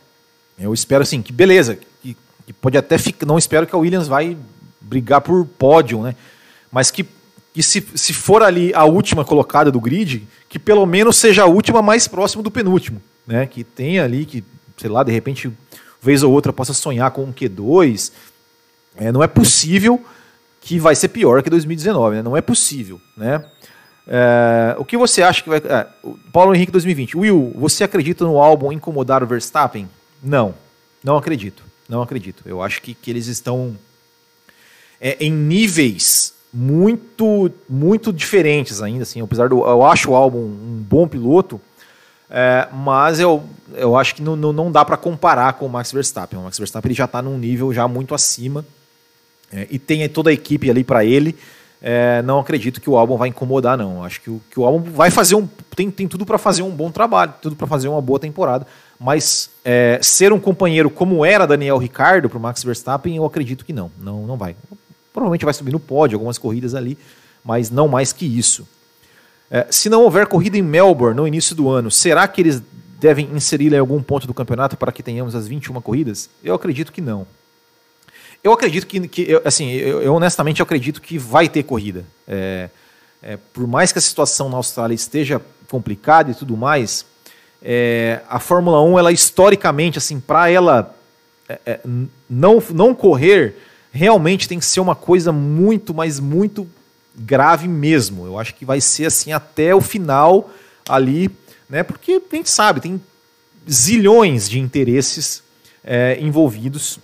Eu 0.58 0.72
espero 0.72 1.02
assim, 1.02 1.22
que 1.22 1.32
beleza, 1.32 1.78
que, 2.02 2.16
que 2.46 2.52
pode 2.52 2.76
até 2.76 2.98
ficar. 2.98 3.26
Não 3.26 3.38
espero 3.38 3.66
que 3.66 3.74
a 3.74 3.78
Williams 3.78 4.08
vai 4.08 4.36
brigar 4.80 5.20
por 5.20 5.44
pódio, 5.46 6.02
né? 6.02 6.14
Mas 6.70 6.90
que, 6.90 7.06
que 7.52 7.62
se, 7.62 7.84
se 7.94 8.12
for 8.12 8.42
ali 8.42 8.72
a 8.74 8.84
última 8.84 9.24
colocada 9.24 9.70
do 9.70 9.80
grid, 9.80 10.26
que 10.48 10.58
pelo 10.58 10.84
menos 10.86 11.16
seja 11.16 11.42
a 11.42 11.46
última 11.46 11.82
mais 11.82 12.06
próximo 12.06 12.42
do 12.42 12.50
penúltimo, 12.50 13.02
né? 13.26 13.46
Que 13.46 13.64
tenha 13.64 14.04
ali, 14.04 14.24
que, 14.24 14.44
sei 14.76 14.90
lá, 14.90 15.02
de 15.02 15.12
repente, 15.12 15.50
vez 16.00 16.22
ou 16.22 16.32
outra, 16.32 16.52
possa 16.52 16.72
sonhar 16.72 17.10
com 17.10 17.24
um 17.24 17.32
Q2. 17.32 18.12
É, 18.96 19.10
não 19.10 19.22
é 19.22 19.26
possível 19.26 20.04
que 20.60 20.78
vai 20.78 20.94
ser 20.94 21.08
pior 21.08 21.42
que 21.42 21.50
2019, 21.50 22.16
né? 22.16 22.22
Não 22.22 22.36
é 22.36 22.40
possível, 22.40 23.00
né? 23.16 23.44
É, 24.06 24.74
o 24.78 24.84
que 24.84 24.96
você 24.96 25.22
acha 25.22 25.42
que 25.42 25.48
vai. 25.48 25.58
É, 25.58 25.86
Paulo 26.32 26.54
Henrique 26.54 26.72
2020. 26.72 27.16
Will, 27.16 27.52
você 27.54 27.84
acredita 27.84 28.24
no 28.24 28.38
álbum 28.38 28.72
incomodar 28.72 29.22
o 29.22 29.26
Verstappen? 29.26 29.88
Não, 30.22 30.54
não 31.02 31.16
acredito. 31.16 31.62
Não 31.88 32.02
acredito. 32.02 32.42
Eu 32.46 32.62
acho 32.62 32.80
que, 32.82 32.94
que 32.94 33.10
eles 33.10 33.26
estão 33.26 33.76
é, 35.00 35.16
em 35.20 35.30
níveis 35.30 36.34
muito 36.52 37.50
muito 37.68 38.12
diferentes 38.12 38.82
ainda, 38.82 39.04
assim, 39.04 39.22
apesar 39.22 39.48
do 39.48 39.64
eu 39.64 39.84
acho 39.84 40.10
o 40.10 40.14
álbum 40.14 40.38
um 40.38 40.84
bom 40.86 41.08
piloto, 41.08 41.58
é, 42.28 42.68
mas 42.72 43.18
eu, 43.18 43.42
eu 43.74 43.96
acho 43.96 44.14
que 44.14 44.22
não, 44.22 44.36
não, 44.36 44.52
não 44.52 44.70
dá 44.70 44.84
para 44.84 44.96
comparar 44.96 45.54
com 45.54 45.66
o 45.66 45.68
Max 45.68 45.92
Verstappen. 45.92 46.38
O 46.38 46.42
Max 46.42 46.58
Verstappen 46.58 46.88
ele 46.90 46.96
já 46.96 47.06
está 47.06 47.22
num 47.22 47.38
nível 47.38 47.72
já 47.72 47.88
muito 47.88 48.14
acima 48.14 48.64
é, 49.52 49.66
e 49.70 49.78
tem 49.78 50.06
toda 50.08 50.30
a 50.30 50.32
equipe 50.32 50.70
ali 50.70 50.84
para 50.84 51.04
ele. 51.04 51.36
É, 51.84 52.22
não 52.22 52.38
acredito 52.38 52.80
que 52.80 52.88
o 52.88 52.96
álbum 52.96 53.16
vai 53.16 53.28
incomodar, 53.28 53.76
não. 53.76 54.04
Acho 54.04 54.20
que 54.20 54.30
o, 54.30 54.40
que 54.48 54.60
o 54.60 54.64
álbum 54.64 54.88
vai 54.88 55.10
fazer 55.10 55.34
um. 55.34 55.48
Tem, 55.74 55.90
tem 55.90 56.06
tudo 56.06 56.24
para 56.24 56.38
fazer 56.38 56.62
um 56.62 56.70
bom 56.70 56.92
trabalho, 56.92 57.34
tudo 57.42 57.56
para 57.56 57.66
fazer 57.66 57.88
uma 57.88 58.00
boa 58.00 58.20
temporada. 58.20 58.64
Mas 59.00 59.50
é, 59.64 59.98
ser 60.00 60.32
um 60.32 60.38
companheiro 60.38 60.88
como 60.88 61.24
era 61.24 61.44
Daniel 61.44 61.76
Ricardo 61.78 62.28
para 62.28 62.38
o 62.38 62.40
Max 62.40 62.62
Verstappen, 62.62 63.16
eu 63.16 63.24
acredito 63.24 63.64
que 63.64 63.72
não. 63.72 63.90
Não, 63.98 64.24
não 64.28 64.36
vai. 64.36 64.54
Provavelmente 65.12 65.44
vai 65.44 65.52
subir 65.52 65.72
no 65.72 65.80
pódio, 65.80 66.14
algumas 66.14 66.38
corridas 66.38 66.72
ali, 66.72 66.96
mas 67.44 67.68
não 67.68 67.88
mais 67.88 68.12
que 68.12 68.24
isso. 68.24 68.66
É, 69.50 69.66
se 69.68 69.88
não 69.90 70.02
houver 70.02 70.28
corrida 70.28 70.56
em 70.56 70.62
Melbourne 70.62 71.16
no 71.16 71.26
início 71.26 71.54
do 71.56 71.68
ano, 71.68 71.90
será 71.90 72.28
que 72.28 72.40
eles 72.40 72.62
devem 73.00 73.28
inserir 73.34 73.72
em 73.72 73.78
algum 73.78 74.00
ponto 74.00 74.24
do 74.24 74.32
campeonato 74.32 74.76
para 74.76 74.92
que 74.92 75.02
tenhamos 75.02 75.34
as 75.34 75.48
21 75.48 75.80
corridas? 75.80 76.30
Eu 76.44 76.54
acredito 76.54 76.92
que 76.92 77.00
não. 77.00 77.26
Eu 78.42 78.52
acredito 78.52 78.86
que, 78.86 79.06
que 79.06 79.40
assim, 79.44 79.70
eu, 79.70 80.02
eu, 80.02 80.14
honestamente 80.14 80.60
acredito 80.60 81.00
que 81.00 81.16
vai 81.16 81.48
ter 81.48 81.62
corrida. 81.62 82.04
É, 82.26 82.68
é, 83.22 83.38
por 83.52 83.66
mais 83.66 83.92
que 83.92 83.98
a 83.98 84.02
situação 84.02 84.48
na 84.48 84.56
Austrália 84.56 84.94
esteja 84.94 85.40
complicada 85.68 86.30
e 86.30 86.34
tudo 86.34 86.56
mais, 86.56 87.06
é, 87.62 88.20
a 88.28 88.40
Fórmula 88.40 88.82
1, 88.82 88.98
ela 88.98 89.12
historicamente, 89.12 89.96
assim, 89.96 90.18
para 90.18 90.50
ela 90.50 90.94
é, 91.48 91.58
é, 91.64 91.80
não, 92.28 92.62
não 92.70 92.94
correr, 92.94 93.54
realmente 93.92 94.48
tem 94.48 94.58
que 94.58 94.64
ser 94.64 94.80
uma 94.80 94.96
coisa 94.96 95.30
muito, 95.30 95.94
mas 95.94 96.18
muito 96.18 96.68
grave 97.14 97.68
mesmo. 97.68 98.26
Eu 98.26 98.38
acho 98.38 98.54
que 98.54 98.64
vai 98.64 98.80
ser 98.80 99.06
assim 99.06 99.32
até 99.32 99.72
o 99.74 99.80
final 99.80 100.50
ali, 100.88 101.30
né? 101.68 101.84
Porque 101.84 102.20
a 102.30 102.36
gente 102.36 102.50
sabe, 102.50 102.80
tem 102.80 103.00
zilhões 103.70 104.48
de 104.48 104.58
interesses 104.58 105.42
é, 105.84 106.18
envolvidos 106.20 106.98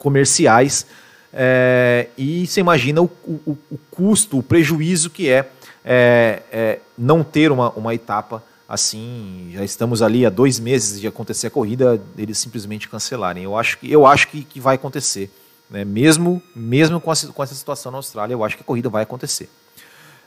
comerciais. 0.00 0.86
É, 1.32 2.08
e 2.18 2.44
você 2.44 2.58
imagina 2.58 3.00
o, 3.00 3.10
o, 3.24 3.56
o, 3.70 3.78
custo, 3.90 4.38
o 4.38 4.42
prejuízo 4.42 5.08
que 5.10 5.28
é, 5.28 5.48
é, 5.84 6.42
é, 6.50 6.78
não 6.98 7.22
ter 7.22 7.52
uma, 7.52 7.70
uma 7.70 7.94
etapa 7.94 8.42
assim. 8.68 9.50
Já 9.52 9.62
estamos 9.62 10.02
ali 10.02 10.26
há 10.26 10.30
dois 10.30 10.58
meses 10.58 11.00
de 11.00 11.06
acontecer 11.06 11.46
a 11.46 11.50
corrida, 11.50 12.02
eles 12.18 12.38
simplesmente 12.38 12.88
cancelarem. 12.88 13.44
Eu 13.44 13.56
acho 13.56 13.78
que, 13.78 13.90
eu 13.90 14.04
acho 14.06 14.26
que, 14.26 14.42
que 14.42 14.58
vai 14.58 14.74
acontecer. 14.74 15.30
Né? 15.70 15.84
Mesmo, 15.84 16.42
mesmo 16.54 17.00
com, 17.00 17.12
a, 17.12 17.16
com 17.32 17.42
essa 17.42 17.54
situação 17.54 17.92
na 17.92 17.98
Austrália, 17.98 18.34
eu 18.34 18.42
acho 18.42 18.56
que 18.56 18.62
a 18.62 18.66
corrida 18.66 18.88
vai 18.88 19.04
acontecer. 19.04 19.48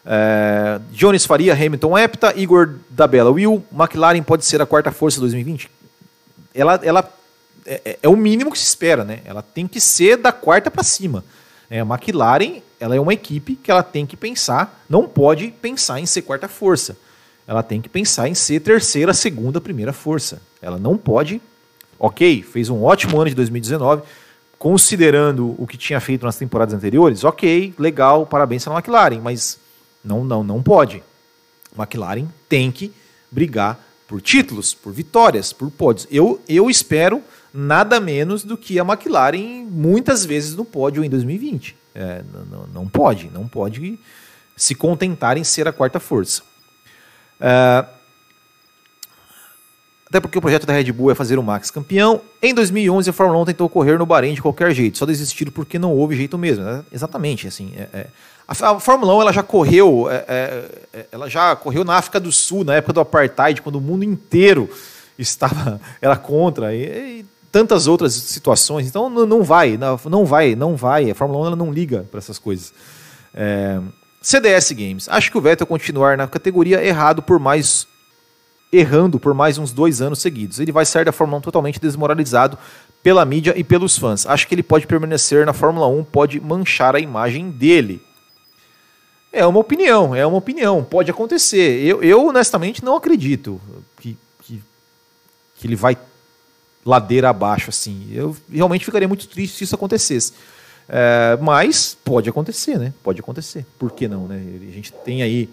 É, 0.06 0.80
Jones 0.92 1.26
Faria, 1.26 1.54
Hamilton 1.54 1.98
Epta, 1.98 2.34
Igor 2.38 2.76
Dabella. 2.90 3.32
Will, 3.32 3.64
McLaren 3.72 4.22
pode 4.24 4.46
ser 4.46 4.62
a 4.62 4.66
quarta 4.66 4.92
força 4.92 5.16
de 5.16 5.22
2020? 5.22 5.70
Ela, 6.54 6.80
ela 6.84 7.10
é, 7.66 7.82
é, 7.86 8.00
é, 8.04 8.10
o 8.10 8.16
mínimo 8.16 8.52
que 8.52 8.60
se 8.60 8.66
espera, 8.66 9.04
né? 9.04 9.22
Ela 9.26 9.42
tem 9.42 9.68
que 9.68 9.80
ser 9.80 10.18
da 10.18 10.32
quarta 10.32 10.70
para 10.70 10.84
cima. 10.84 11.24
É, 11.70 11.80
a 11.80 11.84
McLaren 11.84 12.62
ela 12.80 12.96
é 12.96 13.00
uma 13.00 13.14
equipe 13.14 13.56
que 13.56 13.72
ela 13.72 13.82
tem 13.82 14.06
que 14.06 14.18
pensar, 14.18 14.84
não 14.90 15.08
pode 15.08 15.48
pensar 15.62 16.02
em 16.02 16.06
ser 16.06 16.24
quarta 16.24 16.50
força. 16.50 16.98
Ela 17.48 17.64
tem 17.64 17.82
que 17.82 17.88
pensar 17.88 18.28
em 18.28 18.34
ser 18.34 18.60
terceira, 18.60 19.14
segunda, 19.14 19.62
primeira 19.62 19.94
força. 19.94 20.42
Ela 20.62 20.78
não 20.78 20.98
pode. 20.98 21.42
Ok, 21.98 22.44
fez 22.44 22.70
um 22.70 22.84
ótimo 22.84 23.20
ano 23.20 23.30
de 23.30 23.36
2019, 23.36 24.04
considerando 24.60 25.56
o 25.58 25.66
que 25.66 25.78
tinha 25.78 26.00
feito 26.02 26.26
nas 26.26 26.36
temporadas 26.36 26.74
anteriores. 26.74 27.24
Ok, 27.24 27.74
legal, 27.78 28.26
parabéns 28.26 28.66
para 28.66 28.74
a 28.74 28.78
McLaren, 28.78 29.22
mas 29.22 29.58
não, 30.04 30.26
não, 30.26 30.44
não 30.44 30.62
pode. 30.62 31.02
McLaren 31.78 32.28
tem 32.50 32.70
que 32.70 32.92
brigar 33.32 33.80
por 34.08 34.22
títulos, 34.22 34.74
por 34.74 34.92
vitórias, 34.92 35.54
por 35.54 35.72
pódios. 35.72 36.06
Eu, 36.12 36.42
eu 36.48 36.70
espero 36.70 37.24
nada 37.54 38.00
menos 38.00 38.44
do 38.44 38.58
que 38.58 38.80
a 38.80 38.84
McLaren 38.84 39.68
muitas 39.70 40.26
vezes 40.26 40.56
no 40.56 40.66
pódio 40.66 41.04
em 41.04 41.10
2020. 41.10 41.76
É, 41.94 42.24
não, 42.50 42.68
não, 42.68 42.88
pode, 42.88 43.30
não 43.32 43.48
pode 43.48 44.00
se 44.58 44.74
contentar 44.74 45.38
em 45.38 45.44
ser 45.44 45.68
a 45.68 45.72
quarta 45.72 46.00
força. 46.00 46.42
É, 47.40 47.86
até 50.10 50.20
porque 50.20 50.38
o 50.38 50.42
projeto 50.42 50.66
da 50.66 50.74
Red 50.74 50.92
Bull 50.92 51.12
é 51.12 51.16
fazer 51.16 51.38
o 51.40 51.44
Max 51.44 51.70
campeão. 51.72 52.22
Em 52.42 52.54
2011, 52.54 53.10
a 53.10 53.14
Fórmula 53.14 53.42
1 53.42 53.46
tentou 53.46 53.70
correr 53.70 53.98
no 53.98 54.06
Bahrein 54.06 54.34
de 54.34 54.42
qualquer 54.42 54.74
jeito, 54.74 54.98
só 54.98 55.06
desistiram 55.06 55.52
porque 55.52 55.78
não 55.78 55.92
houve 55.92 56.16
jeito 56.16 56.38
mesmo. 56.38 56.68
É, 56.68 56.84
exatamente, 56.92 57.48
assim. 57.48 57.74
É, 57.76 57.88
é. 57.94 58.08
a, 58.48 58.80
Fórmula 58.80 59.16
1 59.16 59.22
ela 59.22 59.34
já 59.34 59.44
correu, 59.44 60.08
é, 60.10 61.06
ela 61.12 61.30
já 61.30 61.56
correu 61.56 61.84
na 61.84 61.96
África 61.96 62.20
do 62.20 62.32
Sul, 62.32 62.64
na 62.64 62.76
época 62.76 62.94
do 62.94 63.00
apartheid, 63.00 63.62
quando 63.62 63.78
o 63.78 63.82
mundo 63.82 64.04
inteiro 64.04 64.70
estava 65.18 65.80
era 66.02 66.16
contra. 66.16 66.76
E, 66.76 67.22
e 67.22 67.26
tantas 67.54 67.86
outras 67.86 68.14
situações. 68.14 68.88
Então 68.88 69.08
não, 69.12 69.28
não 69.28 69.44
vai, 69.44 69.78
não, 69.78 70.26
vai, 70.26 70.56
não 70.56 70.76
vai. 70.76 71.12
A 71.12 71.16
Fórmula 71.16 71.44
1 71.44 71.46
ela 71.46 71.56
não 71.56 71.72
liga 71.72 72.08
para 72.10 72.18
essas 72.18 72.40
coisas. 72.40 72.74
É, 73.32 73.80
CDS 74.20 74.72
Games. 74.72 75.08
Acho 75.08 75.32
que 75.32 75.38
o 75.38 75.42
Vettel 75.42 75.68
continuar 75.68 76.18
na 76.18 76.28
categoria 76.28 76.84
errado 76.84 77.22
por 77.22 77.38
mais 77.40 77.88
errando 78.72 79.20
por 79.20 79.36
mais 79.36 79.60
uns 79.60 79.72
dois 79.72 80.02
anos 80.02 80.18
seguidos. 80.18 80.60
Ele 80.60 80.72
vai 80.72 80.84
sair 80.84 81.06
da 81.06 81.12
Fórmula 81.12 81.38
1 81.38 81.42
totalmente 81.42 81.80
desmoralizado 81.80 82.58
pela 83.04 83.24
mídia 83.24 83.54
e 83.56 83.64
pelos 83.64 84.00
fãs. 84.00 84.26
Acho 84.26 84.48
que 84.48 84.56
ele 84.56 84.64
pode 84.64 84.88
permanecer 84.88 85.46
na 85.46 85.54
Fórmula 85.54 85.88
1, 85.88 86.06
pode 86.06 86.42
manchar 86.42 86.96
a 86.96 87.00
imagem 87.00 87.52
dele. 87.52 88.02
É 89.32 89.46
uma 89.46 89.60
opinião, 89.60 90.16
é 90.16 90.26
uma 90.26 90.38
opinião, 90.38 90.84
pode 90.84 91.12
acontecer. 91.12 91.86
Eu, 91.86 92.02
eu 92.02 92.26
honestamente 92.26 92.84
não 92.84 92.96
acredito 92.96 93.62
que, 94.00 94.18
que, 94.42 94.60
que 95.56 95.68
ele 95.68 95.76
vai 95.76 95.96
ladeira 96.86 97.30
abaixo, 97.30 97.70
assim. 97.70 98.08
Eu 98.12 98.36
realmente 98.52 98.86
ficaria 98.86 99.08
muito 99.08 99.28
triste 99.28 99.58
se 99.58 99.64
isso 99.64 99.76
acontecesse. 99.76 100.34
É, 100.88 101.38
mas 101.42 101.98
pode 102.04 102.30
acontecer, 102.30 102.78
né? 102.78 102.94
Pode 103.04 103.20
acontecer. 103.20 103.66
Por 103.80 103.92
que 103.92 104.08
não, 104.08 104.28
né? 104.28 104.42
A 104.70 104.72
gente 104.72 104.92
tem 104.92 105.24
aí. 105.24 105.50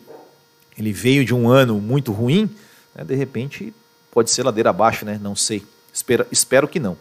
Ele 0.76 0.92
veio 0.92 1.24
de 1.24 1.34
um 1.34 1.48
ano 1.48 1.80
muito 1.80 2.10
ruim, 2.10 2.48
né? 2.94 3.04
de 3.04 3.14
repente 3.14 3.74
pode 4.10 4.30
ser 4.30 4.42
ladeira 4.42 4.70
abaixo, 4.70 5.04
né? 5.04 5.18
Não 5.22 5.36
sei. 5.36 5.62
Espero, 5.92 6.26
espero 6.30 6.66
que 6.66 6.80
não. 6.80 6.96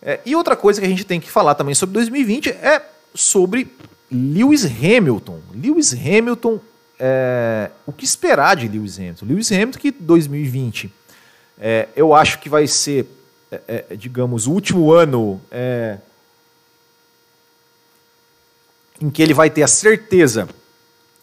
É, 0.00 0.20
e 0.24 0.34
outra 0.34 0.56
coisa 0.56 0.80
que 0.80 0.86
a 0.86 0.90
gente 0.90 1.04
tem 1.04 1.20
que 1.20 1.30
falar 1.30 1.54
também 1.54 1.74
sobre 1.74 1.94
2020 1.94 2.50
é 2.50 2.82
sobre 3.14 3.68
Lewis 4.10 4.64
Hamilton. 4.64 5.40
Lewis 5.54 5.92
Hamilton, 5.92 6.60
é, 6.98 7.70
o 7.86 7.92
que 7.92 8.04
esperar 8.04 8.56
de 8.56 8.68
Lewis 8.68 8.98
Hamilton? 8.98 9.26
Lewis 9.26 9.52
Hamilton 9.52 9.78
que 9.78 9.90
2020 9.90 10.92
é, 11.58 11.88
eu 11.94 12.14
acho 12.14 12.38
que 12.38 12.48
vai 12.48 12.66
ser 12.66 13.06
é, 13.52 13.84
é, 13.90 13.96
digamos, 13.96 14.46
o 14.46 14.52
último 14.52 14.92
ano 14.92 15.38
é, 15.50 15.98
em 18.98 19.10
que 19.10 19.22
ele 19.22 19.34
vai 19.34 19.50
ter 19.50 19.62
a 19.62 19.66
certeza 19.66 20.48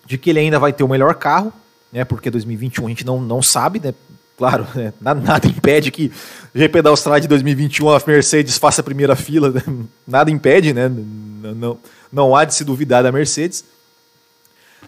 de 0.05 0.15
que 0.15 0.29
ele 0.29 0.39
ainda 0.39 0.59
vai 0.59 0.71
ter 0.71 0.83
o 0.83 0.87
melhor 0.87 1.15
carro, 1.15 1.51
né, 1.91 2.05
porque 2.05 2.29
2021 2.29 2.85
a 2.85 2.89
gente 2.89 3.03
não, 3.03 3.19
não 3.19 3.41
sabe, 3.41 3.79
né, 3.79 3.95
claro, 4.37 4.67
né, 4.75 4.93
nada, 5.01 5.47
impede 5.47 5.89
que 5.89 6.11
o 6.53 6.59
GP 6.59 6.83
da 6.83 6.91
Austrália 6.91 7.21
de 7.21 7.27
2021 7.27 7.89
a 7.89 8.01
Mercedes 8.05 8.59
faça 8.59 8.81
a 8.81 8.83
primeira 8.83 9.15
fila, 9.15 9.49
né, 9.49 9.63
nada 10.07 10.29
impede, 10.29 10.71
né, 10.71 10.87
não, 10.87 11.55
não, 11.55 11.79
não 12.11 12.35
há 12.35 12.45
de 12.45 12.53
se 12.53 12.63
duvidar 12.63 13.01
da 13.01 13.11
Mercedes. 13.11 13.65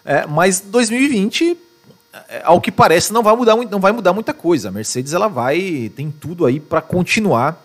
É, 0.04 0.26
mas 0.26 0.60
2020 0.60 1.52
é, 1.52 1.56
ao 2.44 2.60
que 2.60 2.70
parece, 2.70 3.12
não 3.12 3.22
vai 3.22 3.34
mudar, 3.34 3.56
não 3.56 3.80
vai 3.80 3.92
mudar 3.92 4.12
muita 4.12 4.34
coisa. 4.34 4.68
A 4.68 4.72
Mercedes 4.72 5.12
ela 5.12 5.28
vai 5.28 5.90
tem 5.94 6.10
tudo 6.10 6.44
aí 6.44 6.60
para 6.60 6.80
continuar 6.80 7.64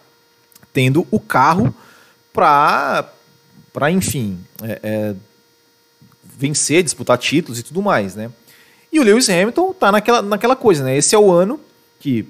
tendo 0.73 1.07
o 1.11 1.19
carro 1.19 1.73
para, 2.31 3.09
para 3.73 3.89
enfim, 3.91 4.39
é, 4.61 4.79
é, 4.83 5.15
vencer, 6.23 6.83
disputar 6.83 7.17
títulos 7.17 7.59
e 7.59 7.63
tudo 7.63 7.81
mais, 7.81 8.15
né? 8.15 8.29
E 8.91 8.99
o 8.99 9.03
Lewis 9.03 9.29
Hamilton 9.29 9.73
tá 9.73 9.91
naquela, 9.91 10.21
naquela 10.21 10.55
coisa, 10.55 10.83
né? 10.83 10.95
Esse 10.95 11.15
é 11.15 11.19
o 11.19 11.31
ano 11.31 11.59
que 11.99 12.27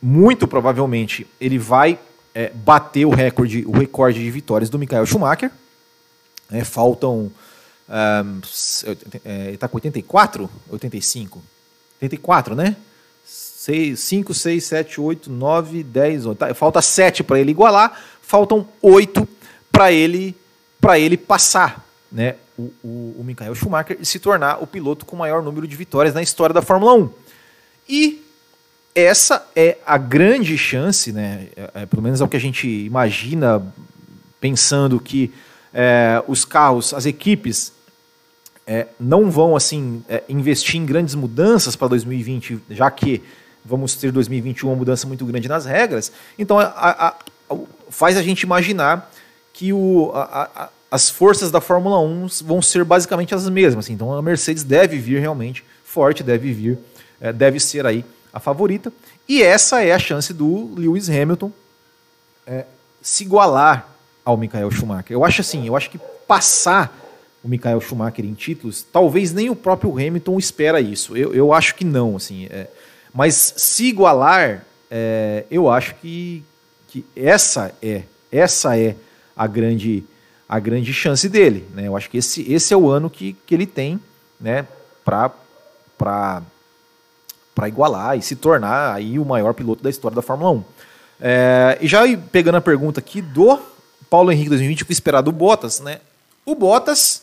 muito 0.00 0.48
provavelmente 0.48 1.26
ele 1.40 1.58
vai 1.58 1.98
é, 2.34 2.50
bater 2.50 3.04
o 3.04 3.10
recorde, 3.10 3.64
o 3.66 3.72
recorde 3.72 4.18
de 4.18 4.30
vitórias 4.30 4.70
do 4.70 4.78
Michael 4.78 5.06
Schumacher. 5.06 5.50
É, 6.50 6.64
faltam 6.64 7.30
um, 7.90 8.40
ele 9.24 9.54
está 9.54 9.68
com 9.68 9.76
84? 9.76 10.48
85? 10.70 11.42
84, 12.00 12.54
né? 12.54 12.76
6, 13.24 14.00
5, 14.00 14.34
6, 14.34 14.64
7, 14.64 15.00
8, 15.00 15.30
9, 15.30 15.82
10, 15.82 16.26
11. 16.26 16.54
Falta 16.54 16.80
7 16.80 17.22
para 17.22 17.38
ele 17.38 17.50
igualar, 17.50 18.00
faltam 18.22 18.66
8 18.80 19.28
para 19.70 19.92
ele 19.92 20.34
ele 20.96 21.16
passar, 21.16 21.86
né? 22.10 22.36
O, 22.56 22.72
o, 22.82 23.16
o 23.18 23.24
Michael 23.24 23.54
Schumacher 23.54 23.98
e 24.00 24.04
se 24.06 24.18
tornar 24.18 24.62
o 24.62 24.66
piloto 24.66 25.04
com 25.04 25.14
maior 25.14 25.42
número 25.42 25.68
de 25.68 25.76
vitórias 25.76 26.14
na 26.14 26.22
história 26.22 26.54
da 26.54 26.62
Fórmula 26.62 26.94
1. 26.94 27.10
E 27.88 28.22
essa 28.94 29.46
é 29.54 29.78
a 29.86 29.96
grande 29.98 30.56
chance, 30.56 31.12
né? 31.12 31.48
É, 31.56 31.82
é, 31.82 31.86
pelo 31.86 32.02
menos 32.02 32.20
é 32.20 32.24
o 32.24 32.28
que 32.28 32.36
a 32.36 32.40
gente 32.40 32.66
imagina 32.66 33.62
pensando 34.40 34.98
que 34.98 35.32
é, 35.72 36.22
os 36.26 36.44
carros, 36.44 36.92
as 36.94 37.06
equipes 37.06 37.72
é, 38.70 38.86
não 39.00 39.28
vão 39.28 39.56
assim 39.56 40.00
é, 40.08 40.22
investir 40.28 40.76
em 40.76 40.86
grandes 40.86 41.16
mudanças 41.16 41.74
para 41.74 41.88
2020, 41.88 42.60
já 42.70 42.88
que 42.88 43.20
vamos 43.64 43.96
ter 43.96 44.12
2021 44.12 44.68
uma 44.68 44.76
mudança 44.76 45.08
muito 45.08 45.26
grande 45.26 45.48
nas 45.48 45.66
regras. 45.66 46.12
Então 46.38 46.56
a, 46.56 46.66
a, 46.66 47.08
a, 47.08 47.56
faz 47.88 48.16
a 48.16 48.22
gente 48.22 48.42
imaginar 48.42 49.10
que 49.52 49.72
o, 49.72 50.12
as 50.88 51.10
forças 51.10 51.50
da 51.50 51.60
Fórmula 51.60 51.98
1 51.98 52.28
vão 52.44 52.62
ser 52.62 52.84
basicamente 52.84 53.34
as 53.34 53.48
mesmas. 53.48 53.90
Então 53.90 54.12
a 54.12 54.22
Mercedes 54.22 54.62
deve 54.62 54.98
vir 54.98 55.18
realmente 55.18 55.64
forte, 55.82 56.22
deve 56.22 56.52
vir, 56.52 56.78
é, 57.20 57.32
deve 57.32 57.58
ser 57.58 57.84
aí 57.84 58.04
a 58.32 58.38
favorita. 58.38 58.92
E 59.28 59.42
essa 59.42 59.82
é 59.82 59.90
a 59.90 59.98
chance 59.98 60.32
do 60.32 60.72
Lewis 60.76 61.10
Hamilton 61.10 61.50
é, 62.46 62.66
se 63.02 63.24
igualar 63.24 63.88
ao 64.24 64.36
Michael 64.36 64.70
Schumacher. 64.70 65.10
Eu 65.10 65.24
acho 65.24 65.40
assim, 65.40 65.66
eu 65.66 65.76
acho 65.76 65.90
que 65.90 65.98
passar 66.28 66.96
o 67.42 67.48
Michael 67.48 67.80
Schumacher 67.80 68.24
em 68.24 68.34
títulos, 68.34 68.82
talvez 68.82 69.32
nem 69.32 69.48
o 69.48 69.56
próprio 69.56 69.92
Hamilton 69.92 70.38
espera 70.38 70.80
isso. 70.80 71.16
Eu, 71.16 71.34
eu 71.34 71.52
acho 71.52 71.74
que 71.74 71.84
não, 71.84 72.16
assim. 72.16 72.46
É, 72.50 72.66
mas 73.14 73.54
se 73.56 73.84
igualar, 73.86 74.64
é, 74.90 75.44
eu 75.50 75.70
acho 75.70 75.94
que, 75.96 76.44
que 76.88 77.04
essa 77.16 77.74
é 77.82 78.02
essa 78.30 78.78
é 78.78 78.94
a 79.36 79.46
grande 79.46 80.04
a 80.48 80.58
grande 80.58 80.92
chance 80.92 81.28
dele. 81.28 81.66
Né? 81.72 81.86
Eu 81.86 81.96
acho 81.96 82.10
que 82.10 82.18
esse, 82.18 82.52
esse 82.52 82.74
é 82.74 82.76
o 82.76 82.90
ano 82.90 83.08
que, 83.08 83.34
que 83.46 83.54
ele 83.54 83.66
tem 83.66 84.00
né, 84.40 84.66
para 85.04 85.32
igualar 87.68 88.18
e 88.18 88.22
se 88.22 88.34
tornar 88.34 88.94
aí 88.94 89.16
o 89.16 89.24
maior 89.24 89.54
piloto 89.54 89.80
da 89.80 89.88
história 89.88 90.16
da 90.16 90.22
Fórmula 90.22 90.50
1. 90.50 90.64
É, 91.20 91.78
e 91.80 91.86
já 91.86 92.00
pegando 92.32 92.56
a 92.56 92.60
pergunta 92.60 92.98
aqui 92.98 93.22
do 93.22 93.60
Paulo 94.08 94.32
Henrique 94.32 94.48
2020, 94.48 94.82
o 94.82 94.86
que 94.86 94.92
esperar 94.92 95.20
do 95.20 95.30
Bottas, 95.30 95.78
né? 95.78 96.00
O 96.44 96.56
Bottas. 96.56 97.22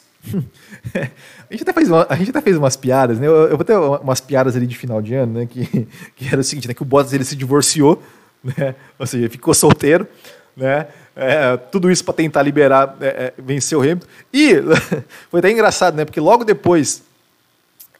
A, 0.94 1.52
gente 1.52 1.64
até 1.64 1.74
fez 1.74 1.90
uma, 1.90 2.06
a 2.10 2.16
gente 2.16 2.30
até 2.30 2.42
fez 2.42 2.58
umas 2.58 2.76
piadas, 2.76 3.20
né? 3.20 3.28
Eu, 3.28 3.50
eu 3.50 3.58
vou 3.58 3.66
ter 3.66 3.76
umas 3.76 4.20
piadas 4.20 4.56
ali 4.56 4.68
de 4.68 4.78
final 4.78 5.02
de 5.02 5.16
ano, 5.16 5.40
né? 5.40 5.46
Que, 5.46 5.88
que 6.16 6.28
era 6.28 6.40
o 6.40 6.44
seguinte, 6.44 6.68
né? 6.68 6.74
Que 6.74 6.82
o 6.82 6.86
Bottas 6.86 7.14
ele 7.14 7.24
se 7.24 7.36
divorciou, 7.36 8.02
né? 8.44 8.76
Ou 8.98 9.06
seja, 9.06 9.30
ficou 9.30 9.54
solteiro, 9.54 10.08
né? 10.56 10.88
É, 11.16 11.58
tudo 11.58 11.90
isso 11.90 12.04
para 12.04 12.14
tentar 12.14 12.44
liberar, 12.44 12.96
é, 13.02 13.08
é, 13.08 13.34
vencer 13.42 13.78
o 13.78 13.82
Hamilton. 13.82 14.06
E 14.32 14.56
foi 15.32 15.40
até 15.40 15.52
engraçado, 15.52 15.96
né? 15.96 16.06
Porque 16.06 16.20
logo 16.20 16.44
depois, 16.44 17.02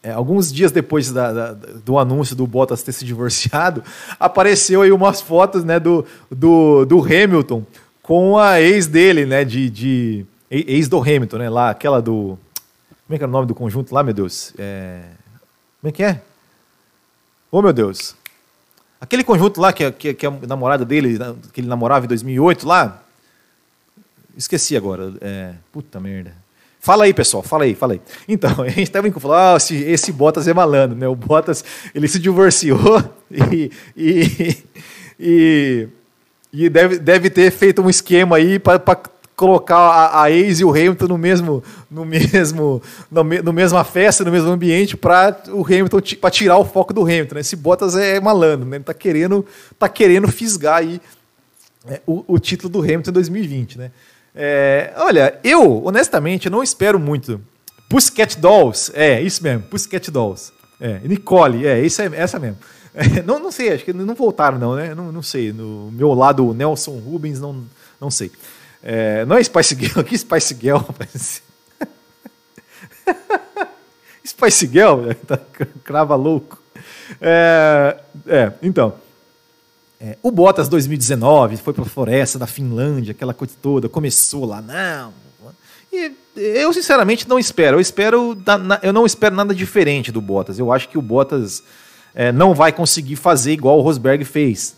é, 0.02 0.12
alguns 0.12 0.52
dias 0.52 0.70
depois 0.70 1.10
da, 1.10 1.32
da, 1.32 1.52
do 1.52 1.98
anúncio 1.98 2.36
do 2.36 2.46
Bottas 2.46 2.82
ter 2.82 2.92
se 2.92 3.04
divorciado, 3.04 3.82
apareceu 4.20 4.82
aí 4.82 4.92
umas 4.92 5.20
fotos 5.20 5.64
né, 5.64 5.80
do, 5.80 6.04
do, 6.30 6.84
do 6.84 7.00
Hamilton 7.00 7.64
com 8.02 8.38
a 8.38 8.60
ex 8.60 8.86
dele, 8.86 9.26
né? 9.26 9.44
De, 9.44 9.68
de 9.68 10.26
ex 10.50 10.88
do 10.88 11.00
Hamilton, 11.00 11.38
né? 11.38 11.50
Lá, 11.50 11.70
aquela 11.70 12.00
do. 12.00 12.38
Como 13.06 13.14
é 13.14 13.18
que 13.18 13.24
era 13.24 13.28
o 13.28 13.32
nome 13.32 13.46
do 13.46 13.54
conjunto 13.54 13.94
lá, 13.94 14.02
meu 14.02 14.14
Deus? 14.14 14.52
É, 14.58 15.02
como 15.80 15.88
é 15.88 15.92
que 15.92 16.02
é? 16.02 16.20
Oh, 17.50 17.62
meu 17.62 17.72
Deus. 17.72 18.14
Aquele 19.00 19.24
conjunto 19.24 19.60
lá 19.60 19.72
que, 19.72 19.90
que, 19.92 20.14
que 20.14 20.26
a 20.26 20.30
namorada 20.30 20.84
dele, 20.84 21.18
que 21.52 21.60
ele 21.60 21.68
namorava 21.68 22.04
em 22.04 22.08
2008 22.08 22.66
lá, 22.66 23.02
Esqueci 24.38 24.76
agora. 24.76 25.12
É, 25.20 25.54
puta 25.72 25.98
merda. 25.98 26.32
Fala 26.78 27.04
aí, 27.04 27.12
pessoal, 27.12 27.42
fala 27.42 27.64
aí, 27.64 27.74
fala 27.74 27.94
aí. 27.94 28.00
Então, 28.28 28.50
a 28.62 28.68
gente 28.68 28.84
estava 28.84 29.10
falando, 29.10 29.54
ah, 29.54 29.56
esse, 29.56 29.74
esse 29.74 30.12
Bottas 30.12 30.46
é 30.46 30.54
malandro, 30.54 30.96
né? 30.96 31.08
O 31.08 31.16
Bottas, 31.16 31.64
ele 31.92 32.06
se 32.06 32.20
divorciou 32.20 33.02
e, 33.28 33.72
e, 33.96 34.56
e, 35.18 35.88
e 36.52 36.68
deve, 36.68 37.00
deve 37.00 37.30
ter 37.30 37.50
feito 37.50 37.82
um 37.82 37.90
esquema 37.90 38.36
aí 38.36 38.60
para 38.60 38.78
colocar 39.38 39.78
a, 39.78 40.22
a 40.24 40.30
ex 40.32 40.58
e 40.58 40.64
o 40.64 40.70
Hamilton 40.70 41.06
no 41.06 41.16
mesmo, 41.16 41.62
no 41.88 42.04
mesmo, 42.04 42.82
no, 43.08 43.22
no 43.22 43.52
mesma 43.52 43.84
festa, 43.84 44.24
no 44.24 44.32
mesmo 44.32 44.50
ambiente 44.50 44.96
para 44.96 45.40
o 45.50 45.64
Hamilton 45.64 46.00
para 46.20 46.30
tirar 46.30 46.58
o 46.58 46.64
foco 46.64 46.92
do 46.92 47.02
Hamilton. 47.02 47.36
Né? 47.36 47.40
Esse 47.42 47.54
Bottas 47.54 47.94
é 47.94 48.18
malandro, 48.18 48.68
né? 48.68 48.78
Ele 48.78 48.84
tá 48.84 48.92
querendo, 48.92 49.46
tá 49.78 49.88
querendo 49.88 50.26
fisgar 50.26 50.78
aí 50.78 51.00
é, 51.86 52.00
o, 52.04 52.24
o 52.26 52.38
título 52.40 52.68
do 52.68 52.80
Hamilton 52.80 53.10
em 53.10 53.14
2020, 53.14 53.78
né? 53.78 53.92
É, 54.34 54.92
olha, 54.96 55.38
eu, 55.44 55.84
honestamente, 55.84 56.50
não 56.50 56.60
espero 56.60 56.98
muito. 56.98 57.40
Pussycat 57.88 58.36
Dolls, 58.40 58.90
é, 58.92 59.22
isso 59.22 59.42
mesmo, 59.44 59.62
Pussycat 59.62 60.10
Dolls. 60.10 60.52
É, 60.80 60.98
Nicole, 61.04 61.64
é, 61.64 61.80
isso 61.80 62.02
é 62.02 62.10
essa 62.14 62.40
mesmo. 62.40 62.58
É, 62.92 63.22
não, 63.22 63.38
não 63.38 63.52
sei, 63.52 63.72
acho 63.72 63.84
que 63.84 63.92
não 63.92 64.14
voltaram, 64.16 64.58
não, 64.58 64.74
né? 64.74 64.92
Não, 64.96 65.12
não 65.12 65.22
sei. 65.22 65.52
No 65.52 65.92
meu 65.92 66.12
lado, 66.14 66.52
Nelson 66.52 66.98
Rubens, 66.98 67.38
não, 67.38 67.64
não 68.00 68.10
sei. 68.10 68.32
É, 68.82 69.24
não 69.24 69.36
é 69.36 69.42
Spice 69.42 69.74
Girl, 69.74 70.02
que 70.06 70.16
Spice 70.16 70.56
Girl, 70.60 70.78
rapaz. 70.78 71.42
Spice 74.24 74.66
Girl, 74.66 75.10
tá 75.26 75.38
crava 75.84 76.14
louco. 76.14 76.60
É, 77.20 77.96
é 78.26 78.52
então. 78.62 78.94
É, 80.00 80.16
o 80.22 80.30
Bottas 80.30 80.68
2019 80.68 81.56
foi 81.56 81.72
para 81.74 81.82
a 81.82 81.86
floresta 81.86 82.38
da 82.38 82.46
Finlândia, 82.46 83.10
aquela 83.10 83.34
coisa 83.34 83.54
toda, 83.60 83.88
começou 83.88 84.44
lá, 84.44 84.62
não. 84.62 85.12
E 85.92 86.12
eu 86.36 86.72
sinceramente 86.72 87.28
não 87.28 87.38
espero. 87.38 87.78
Eu 87.78 87.80
espero, 87.80 88.36
eu 88.82 88.92
não 88.92 89.06
espero 89.06 89.34
nada 89.34 89.54
diferente 89.54 90.12
do 90.12 90.20
Bottas. 90.20 90.58
Eu 90.58 90.72
acho 90.72 90.88
que 90.88 90.98
o 90.98 91.02
Bottas 91.02 91.62
é, 92.14 92.30
não 92.30 92.54
vai 92.54 92.72
conseguir 92.72 93.16
fazer 93.16 93.52
igual 93.52 93.78
o 93.78 93.82
Rosberg 93.82 94.24
fez. 94.24 94.76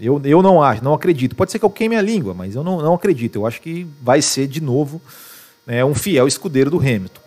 Eu, 0.00 0.20
eu 0.24 0.42
não 0.42 0.62
acho, 0.62 0.82
não 0.82 0.94
acredito. 0.94 1.36
Pode 1.36 1.52
ser 1.52 1.58
que 1.58 1.64
eu 1.64 1.70
queime 1.70 1.96
a 1.96 2.02
língua, 2.02 2.34
mas 2.34 2.54
eu 2.54 2.64
não, 2.64 2.80
não 2.80 2.94
acredito. 2.94 3.36
Eu 3.36 3.46
acho 3.46 3.60
que 3.60 3.86
vai 4.00 4.22
ser 4.22 4.46
de 4.46 4.60
novo 4.60 5.00
né, 5.66 5.84
um 5.84 5.94
fiel 5.94 6.26
escudeiro 6.26 6.70
do 6.70 6.78
Hamilton. 6.78 7.20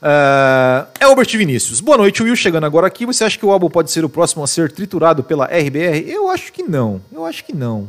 Uh, 0.00 0.86
é 1.00 1.04
Albert 1.04 1.36
Vinícius. 1.36 1.80
Boa 1.80 1.98
noite, 1.98 2.22
Will. 2.22 2.36
Chegando 2.36 2.64
agora 2.64 2.86
aqui. 2.86 3.06
Você 3.06 3.24
acha 3.24 3.38
que 3.38 3.46
o 3.46 3.50
álbum 3.50 3.68
pode 3.68 3.90
ser 3.90 4.04
o 4.04 4.08
próximo 4.08 4.44
a 4.44 4.46
ser 4.46 4.70
triturado 4.70 5.24
pela 5.24 5.46
RBR? 5.46 6.08
Eu 6.08 6.30
acho 6.30 6.52
que 6.52 6.62
não. 6.62 7.00
Eu 7.10 7.24
acho 7.24 7.44
que 7.44 7.54
não. 7.54 7.88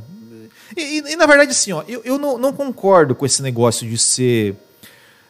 E, 0.76 0.82
e, 0.82 1.14
e 1.14 1.16
na 1.16 1.26
verdade, 1.26 1.52
assim, 1.52 1.72
ó, 1.72 1.84
eu, 1.88 2.02
eu 2.04 2.18
não, 2.18 2.38
não, 2.38 2.54
concordo 2.54 3.14
com 3.14 3.26
esse 3.26 3.42
negócio 3.42 3.88
de 3.88 3.98
ser 3.98 4.56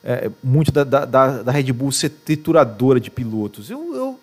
é, 0.04 0.30
muito 0.44 0.72
da, 0.72 0.84
da, 0.84 1.06
da, 1.44 1.52
Red 1.52 1.72
Bull 1.74 1.92
ser 1.92 2.10
trituradora 2.10 3.00
de 3.00 3.12
pilotos. 3.12 3.70
Eu, 3.70 3.96
eu, 3.96 4.20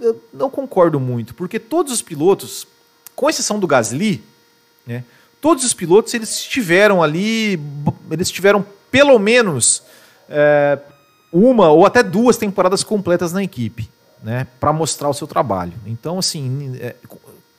eu, 0.00 0.24
não 0.32 0.48
concordo 0.48 0.98
muito, 0.98 1.34
porque 1.34 1.58
todos 1.58 1.92
os 1.92 2.02
pilotos, 2.02 2.66
com 3.20 3.28
exceção 3.28 3.60
do 3.60 3.66
Gasly, 3.66 4.24
né, 4.86 5.04
todos 5.42 5.62
os 5.62 5.74
pilotos 5.74 6.14
eles 6.14 6.30
estiveram 6.30 7.02
ali, 7.02 7.60
eles 8.10 8.30
tiveram 8.30 8.64
pelo 8.90 9.18
menos. 9.18 9.82
É, 10.26 10.78
uma 11.32 11.70
ou 11.70 11.86
até 11.86 12.02
duas 12.02 12.36
temporadas 12.36 12.82
completas 12.82 13.32
na 13.32 13.42
equipe, 13.42 13.88
né, 14.22 14.46
para 14.58 14.72
mostrar 14.72 15.08
o 15.08 15.14
seu 15.14 15.26
trabalho. 15.26 15.74
Então, 15.86 16.18
assim, 16.18 16.76
é, 16.80 16.96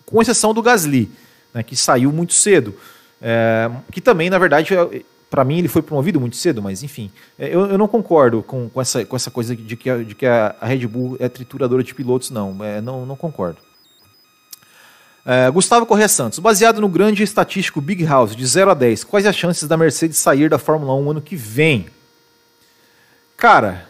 com 0.05 0.21
exceção 0.21 0.53
do 0.53 0.61
Gasly, 0.61 1.09
né, 1.53 1.63
que 1.63 1.75
saiu 1.75 2.11
muito 2.11 2.33
cedo, 2.33 2.75
é, 3.21 3.69
que 3.91 4.01
também, 4.01 4.29
na 4.29 4.37
verdade, 4.37 4.73
é, 4.73 5.03
para 5.29 5.45
mim 5.45 5.59
ele 5.59 5.67
foi 5.67 5.81
promovido 5.81 6.19
muito 6.19 6.35
cedo, 6.35 6.61
mas 6.61 6.83
enfim, 6.83 7.09
é, 7.39 7.47
eu, 7.47 7.67
eu, 7.67 7.77
não 7.77 7.87
concordo 7.87 8.43
com, 8.43 8.67
com, 8.67 8.81
essa, 8.81 9.05
com 9.05 9.15
essa 9.15 9.31
coisa 9.31 9.55
de 9.55 9.77
que, 9.77 9.89
a, 9.89 10.03
de 10.03 10.15
que 10.15 10.25
a, 10.25 10.55
Red 10.61 10.85
Bull 10.87 11.15
é 11.19 11.29
trituradora 11.29 11.83
de 11.83 11.95
pilotos, 11.95 12.29
não, 12.29 12.61
é, 12.63 12.81
não, 12.81 13.05
não 13.05 13.15
concordo. 13.15 13.70
É, 15.25 15.49
Gustavo 15.51 15.85
Corrêa 15.85 16.07
Santos, 16.07 16.39
baseado 16.39 16.81
no 16.81 16.89
grande 16.89 17.21
estatístico 17.21 17.79
Big 17.79 18.03
House 18.03 18.35
de 18.35 18.45
0 18.45 18.71
a 18.71 18.73
10, 18.73 19.03
quais 19.03 19.25
as 19.25 19.35
chances 19.35 19.67
da 19.67 19.77
Mercedes 19.77 20.17
sair 20.17 20.49
da 20.49 20.57
Fórmula 20.57 20.95
1 20.95 21.11
ano 21.11 21.21
que 21.21 21.35
vem? 21.35 21.87
Cara, 23.37 23.87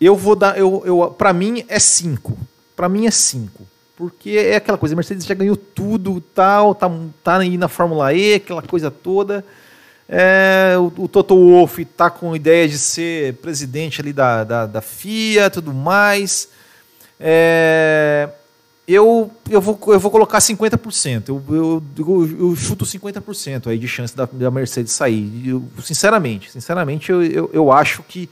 eu 0.00 0.16
vou 0.16 0.36
dar. 0.36 0.58
Eu, 0.58 0.82
eu, 0.84 1.14
para 1.16 1.32
mim 1.32 1.64
é 1.68 1.78
5. 1.78 2.36
Para 2.76 2.88
mim 2.88 3.06
é 3.06 3.10
5. 3.10 3.66
Porque 3.96 4.30
é 4.30 4.54
aquela 4.54 4.78
coisa, 4.78 4.94
a 4.94 4.96
Mercedes 4.96 5.26
já 5.26 5.34
ganhou 5.34 5.56
tudo, 5.56 6.20
tal, 6.20 6.72
tá, 6.72 6.88
tá 7.24 7.38
aí 7.38 7.58
na 7.58 7.66
Fórmula 7.66 8.14
E, 8.14 8.34
aquela 8.34 8.62
coisa 8.62 8.92
toda. 8.92 9.44
É, 10.08 10.74
o, 10.78 11.02
o, 11.02 11.08
Toto 11.08 11.34
Wolff 11.34 11.84
tá 11.84 12.08
com 12.08 12.34
ideia 12.34 12.66
de 12.68 12.78
ser 12.78 13.34
presidente 13.34 14.00
ali 14.00 14.12
da, 14.12 14.42
da, 14.42 14.66
da 14.66 14.80
FIA 14.80 15.50
tudo 15.50 15.74
mais. 15.74 16.48
É, 17.20 18.28
eu, 18.88 19.30
eu, 19.50 19.60
vou, 19.60 19.78
eu 19.88 20.00
vou 20.00 20.10
colocar 20.10 20.38
50%. 20.38 21.28
Eu, 21.28 21.44
eu, 21.50 21.82
eu, 21.98 22.38
eu 22.40 22.56
chuto 22.56 22.86
50% 22.86 23.66
aí 23.66 23.78
de 23.78 23.86
chance 23.86 24.16
da, 24.16 24.26
da 24.32 24.50
Mercedes 24.50 24.92
sair. 24.92 25.46
Eu, 25.46 25.62
sinceramente, 25.84 26.50
sinceramente, 26.50 27.12
eu, 27.12 27.22
eu, 27.22 27.50
eu 27.52 27.70
acho 27.70 28.02
que 28.02 28.30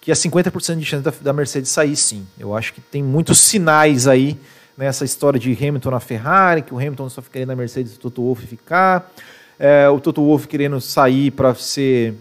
que 0.00 0.12
é 0.12 0.14
50% 0.14 0.78
de 0.78 0.84
chance 0.86 1.02
da, 1.04 1.12
da, 1.20 1.32
Mercedes 1.34 1.70
sair 1.70 1.94
sim. 1.94 2.26
Eu 2.38 2.56
acho 2.56 2.72
que 2.72 2.80
tem 2.80 3.02
muitos 3.02 3.40
sinais 3.40 4.06
aí 4.06 4.38
nessa 4.76 5.04
história 5.04 5.38
de 5.38 5.52
Hamilton 5.52 5.90
na 5.90 6.00
Ferrari, 6.00 6.62
que 6.62 6.72
o 6.72 6.78
Hamilton 6.78 7.10
só 7.10 7.20
ficaria 7.20 7.44
na 7.44 7.54
Mercedes 7.54 7.92
e 7.92 7.96
o 7.96 7.98
Toto 7.98 8.22
Wolff 8.22 8.46
ficar. 8.46 9.12
É, 9.58 9.86
o 9.88 10.00
Toto 10.00 10.22
Wolff 10.22 10.48
querendo 10.48 10.80
sair 10.80 11.30
para 11.30 11.54
ser 11.54 12.14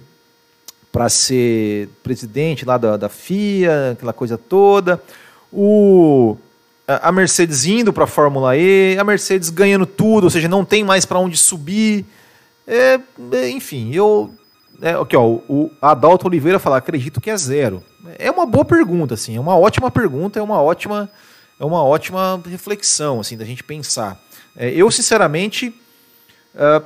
para 0.92 1.08
ser 1.08 1.88
presidente 2.02 2.66
lá 2.66 2.78
da, 2.78 2.98
da 2.98 3.08
FIA, 3.08 3.92
aquela 3.92 4.14
coisa 4.14 4.38
toda. 4.38 5.02
O, 5.54 6.36
a 6.88 7.12
Mercedes 7.12 7.66
indo 7.66 7.92
para 7.92 8.06
a 8.06 8.08
Fórmula 8.08 8.56
E, 8.56 8.98
a 8.98 9.04
Mercedes 9.04 9.50
ganhando 9.50 9.86
tudo, 9.86 10.24
ou 10.24 10.30
seja, 10.30 10.48
não 10.48 10.64
tem 10.64 10.84
mais 10.86 11.06
para 11.06 11.20
onde 11.20 11.36
subir. 11.36 12.06
É, 12.66 13.00
enfim, 13.50 13.94
eu 13.94 14.34
É, 14.82 14.92
aqui, 14.92 15.16
ó, 15.18 15.26
o 15.26 15.72
Adalto 15.82 16.28
Oliveira 16.28 16.60
fala, 16.60 16.78
acredito 16.78 17.20
que 17.20 17.30
é 17.30 17.36
zero. 17.38 17.84
É 18.18 18.32
uma 18.32 18.46
boa 18.46 18.64
pergunta, 18.64 19.16
assim, 19.16 19.36
é 19.36 19.40
uma 19.40 19.58
ótima 19.58 19.92
pergunta, 19.92 20.40
é 20.40 20.42
uma 20.42 20.62
ótima, 20.62 21.10
é 21.60 21.66
uma 21.66 21.84
ótima 21.84 22.42
reflexão, 22.46 23.20
assim, 23.20 23.36
da 23.36 23.44
gente 23.44 23.64
pensar. 23.64 24.18
É, 24.56 24.70
eu, 24.70 24.90
sinceramente, 24.90 25.76
uh, 26.56 26.86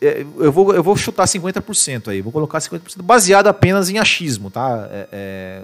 eu, 0.00 0.50
vou, 0.50 0.74
eu 0.74 0.82
vou 0.82 0.96
chutar 0.96 1.24
50% 1.24 2.08
aí, 2.08 2.20
vou 2.20 2.32
colocar 2.32 2.58
50% 2.58 3.02
baseado 3.02 3.46
apenas 3.46 3.90
em 3.90 3.98
achismo, 3.98 4.50
tá? 4.50 4.88
É, 4.90 5.08
é, 5.12 5.62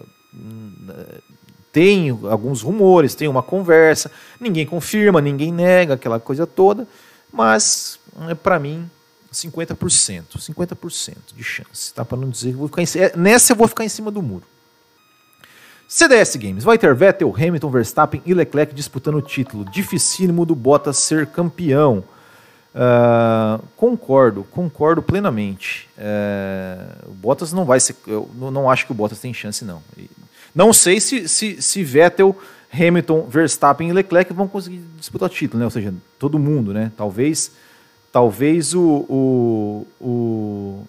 tem 1.74 2.08
alguns 2.30 2.62
rumores, 2.62 3.16
tem 3.16 3.26
uma 3.26 3.42
conversa, 3.42 4.08
ninguém 4.38 4.64
confirma, 4.64 5.20
ninguém 5.20 5.52
nega, 5.52 5.94
aquela 5.94 6.20
coisa 6.20 6.46
toda, 6.46 6.86
mas 7.32 7.98
é, 8.28 8.34
para 8.34 8.60
mim 8.60 8.88
50%, 9.32 9.76
50% 10.38 11.16
de 11.36 11.42
chance, 11.42 11.92
tá? 11.92 12.04
Para 12.04 12.16
não 12.16 12.30
dizer 12.30 12.52
que 12.52 12.56
vou 12.56 12.68
ficar 12.68 12.82
em, 12.82 12.86
nessa 13.16 13.52
eu 13.52 13.56
vou 13.56 13.66
ficar 13.66 13.84
em 13.84 13.88
cima 13.88 14.08
do 14.12 14.22
muro. 14.22 14.44
CDS 15.88 16.36
Games, 16.36 16.62
vai 16.62 16.78
ter 16.78 16.94
Vettel, 16.94 17.34
Hamilton, 17.36 17.70
Verstappen 17.70 18.22
e 18.24 18.32
Leclerc 18.32 18.72
disputando 18.72 19.16
o 19.16 19.22
título. 19.22 19.64
Dificílimo 19.64 20.46
do 20.46 20.54
Bottas 20.54 20.98
ser 20.98 21.26
campeão. 21.26 22.04
Uh, 22.72 23.62
concordo, 23.76 24.44
concordo 24.44 25.02
plenamente. 25.02 25.88
Uh, 25.98 27.10
o 27.10 27.14
Bottas 27.14 27.52
não 27.52 27.64
vai 27.64 27.80
ser. 27.80 27.96
Eu 28.06 28.30
não 28.32 28.70
acho 28.70 28.86
que 28.86 28.92
o 28.92 28.94
Bottas 28.94 29.18
tem 29.18 29.34
chance, 29.34 29.64
não. 29.64 29.82
Não 30.54 30.72
sei 30.72 31.00
se, 31.00 31.28
se, 31.28 31.60
se 31.60 31.82
Vettel, 31.82 32.36
Hamilton, 32.72 33.26
Verstappen 33.28 33.88
e 33.88 33.92
Leclerc 33.92 34.32
vão 34.32 34.46
conseguir 34.46 34.82
disputar 34.98 35.28
o 35.28 35.32
título, 35.32 35.58
né? 35.58 35.64
Ou 35.64 35.70
seja, 35.70 35.92
todo 36.18 36.38
mundo, 36.38 36.72
né? 36.72 36.92
Talvez 36.96 37.50
talvez 38.14 38.74
o, 38.74 38.80
o, 39.08 39.86
o, 40.00 40.84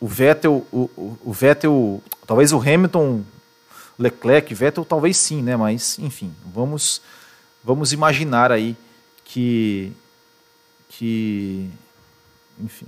o 0.00 0.08
Vettel, 0.08 0.66
o, 0.72 1.18
o, 1.22 1.32
Vettel, 1.34 2.02
talvez 2.26 2.50
o 2.50 2.58
Hamilton, 2.58 3.22
Leclerc, 3.98 4.54
Vettel, 4.54 4.82
talvez 4.86 5.18
sim, 5.18 5.42
né? 5.42 5.54
Mas 5.54 5.98
enfim, 5.98 6.32
vamos 6.54 7.02
vamos 7.62 7.92
imaginar 7.92 8.50
aí 8.50 8.74
que 9.22 9.92
que 10.88 11.68
enfim, 12.58 12.86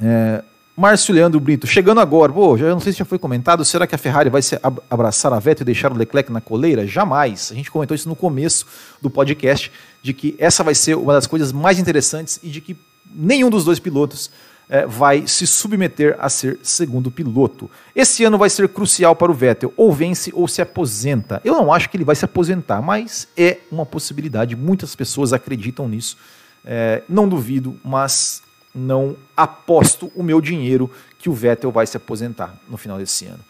É, 0.00 0.42
Márcio 0.76 1.14
Leandro 1.14 1.38
Brito, 1.38 1.66
chegando 1.66 2.00
agora, 2.00 2.32
pô, 2.32 2.56
já 2.56 2.70
não 2.70 2.80
sei 2.80 2.92
se 2.92 2.98
já 2.98 3.04
foi 3.04 3.18
comentado, 3.18 3.64
será 3.64 3.86
que 3.86 3.94
a 3.94 3.98
Ferrari 3.98 4.30
vai 4.30 4.40
se 4.40 4.58
abraçar 4.90 5.32
a 5.32 5.38
Vettel 5.38 5.64
e 5.64 5.66
deixar 5.66 5.92
o 5.92 5.96
Leclerc 5.96 6.32
na 6.32 6.40
coleira? 6.40 6.86
Jamais. 6.86 7.50
A 7.52 7.54
gente 7.54 7.70
comentou 7.70 7.94
isso 7.94 8.08
no 8.08 8.16
começo 8.16 8.66
do 9.00 9.10
podcast, 9.10 9.70
de 10.02 10.14
que 10.14 10.34
essa 10.38 10.64
vai 10.64 10.74
ser 10.74 10.96
uma 10.96 11.12
das 11.12 11.26
coisas 11.26 11.52
mais 11.52 11.78
interessantes 11.78 12.40
e 12.42 12.48
de 12.48 12.60
que 12.62 12.76
nenhum 13.14 13.50
dos 13.50 13.64
dois 13.66 13.78
pilotos 13.78 14.30
é, 14.68 14.86
vai 14.86 15.26
se 15.26 15.46
submeter 15.46 16.16
a 16.18 16.30
ser 16.30 16.58
segundo 16.62 17.10
piloto. 17.10 17.70
Esse 17.94 18.24
ano 18.24 18.38
vai 18.38 18.48
ser 18.48 18.66
crucial 18.70 19.14
para 19.14 19.30
o 19.30 19.34
Vettel, 19.34 19.74
ou 19.76 19.92
vence 19.92 20.32
ou 20.34 20.48
se 20.48 20.62
aposenta. 20.62 21.38
Eu 21.44 21.52
não 21.52 21.70
acho 21.70 21.90
que 21.90 21.98
ele 21.98 22.04
vai 22.04 22.16
se 22.16 22.24
aposentar, 22.24 22.80
mas 22.80 23.28
é 23.36 23.58
uma 23.70 23.84
possibilidade. 23.84 24.56
Muitas 24.56 24.96
pessoas 24.96 25.34
acreditam 25.34 25.86
nisso. 25.86 26.16
É, 26.64 27.02
não 27.06 27.28
duvido, 27.28 27.78
mas 27.84 28.42
não 28.74 29.16
aposto 29.36 30.10
o 30.14 30.22
meu 30.22 30.40
dinheiro 30.40 30.90
que 31.18 31.28
o 31.28 31.32
Vettel 31.32 31.70
vai 31.70 31.86
se 31.86 31.96
aposentar 31.96 32.58
no 32.68 32.76
final 32.76 32.98
desse 32.98 33.26
ano. 33.26 33.40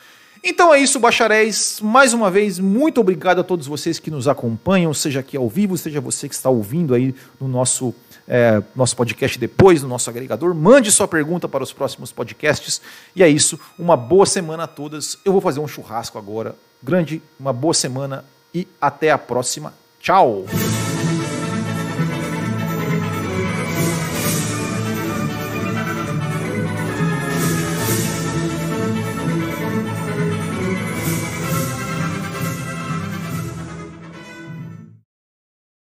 Então 0.44 0.74
é 0.74 0.80
isso, 0.80 0.98
bacharéis. 0.98 1.80
Mais 1.80 2.12
uma 2.12 2.28
vez, 2.28 2.58
muito 2.58 3.00
obrigado 3.00 3.40
a 3.40 3.44
todos 3.44 3.66
vocês 3.66 4.00
que 4.00 4.10
nos 4.10 4.26
acompanham, 4.26 4.92
seja 4.92 5.20
aqui 5.20 5.36
ao 5.36 5.48
vivo, 5.48 5.78
seja 5.78 6.00
você 6.00 6.28
que 6.28 6.34
está 6.34 6.50
ouvindo 6.50 6.94
aí 6.94 7.14
no 7.40 7.46
nosso, 7.46 7.94
é, 8.26 8.60
nosso 8.74 8.96
podcast 8.96 9.38
depois, 9.38 9.82
no 9.82 9.88
nosso 9.88 10.10
agregador. 10.10 10.52
Mande 10.52 10.90
sua 10.90 11.06
pergunta 11.06 11.48
para 11.48 11.62
os 11.62 11.72
próximos 11.72 12.10
podcasts. 12.10 12.82
E 13.14 13.22
é 13.22 13.28
isso. 13.28 13.58
Uma 13.78 13.96
boa 13.96 14.26
semana 14.26 14.64
a 14.64 14.66
todas. 14.66 15.16
Eu 15.24 15.30
vou 15.30 15.40
fazer 15.40 15.60
um 15.60 15.68
churrasco 15.68 16.18
agora. 16.18 16.56
Grande, 16.82 17.22
uma 17.38 17.52
boa 17.52 17.72
semana 17.72 18.24
e 18.52 18.66
até 18.80 19.12
a 19.12 19.18
próxima. 19.18 19.72
Tchau! 20.00 20.44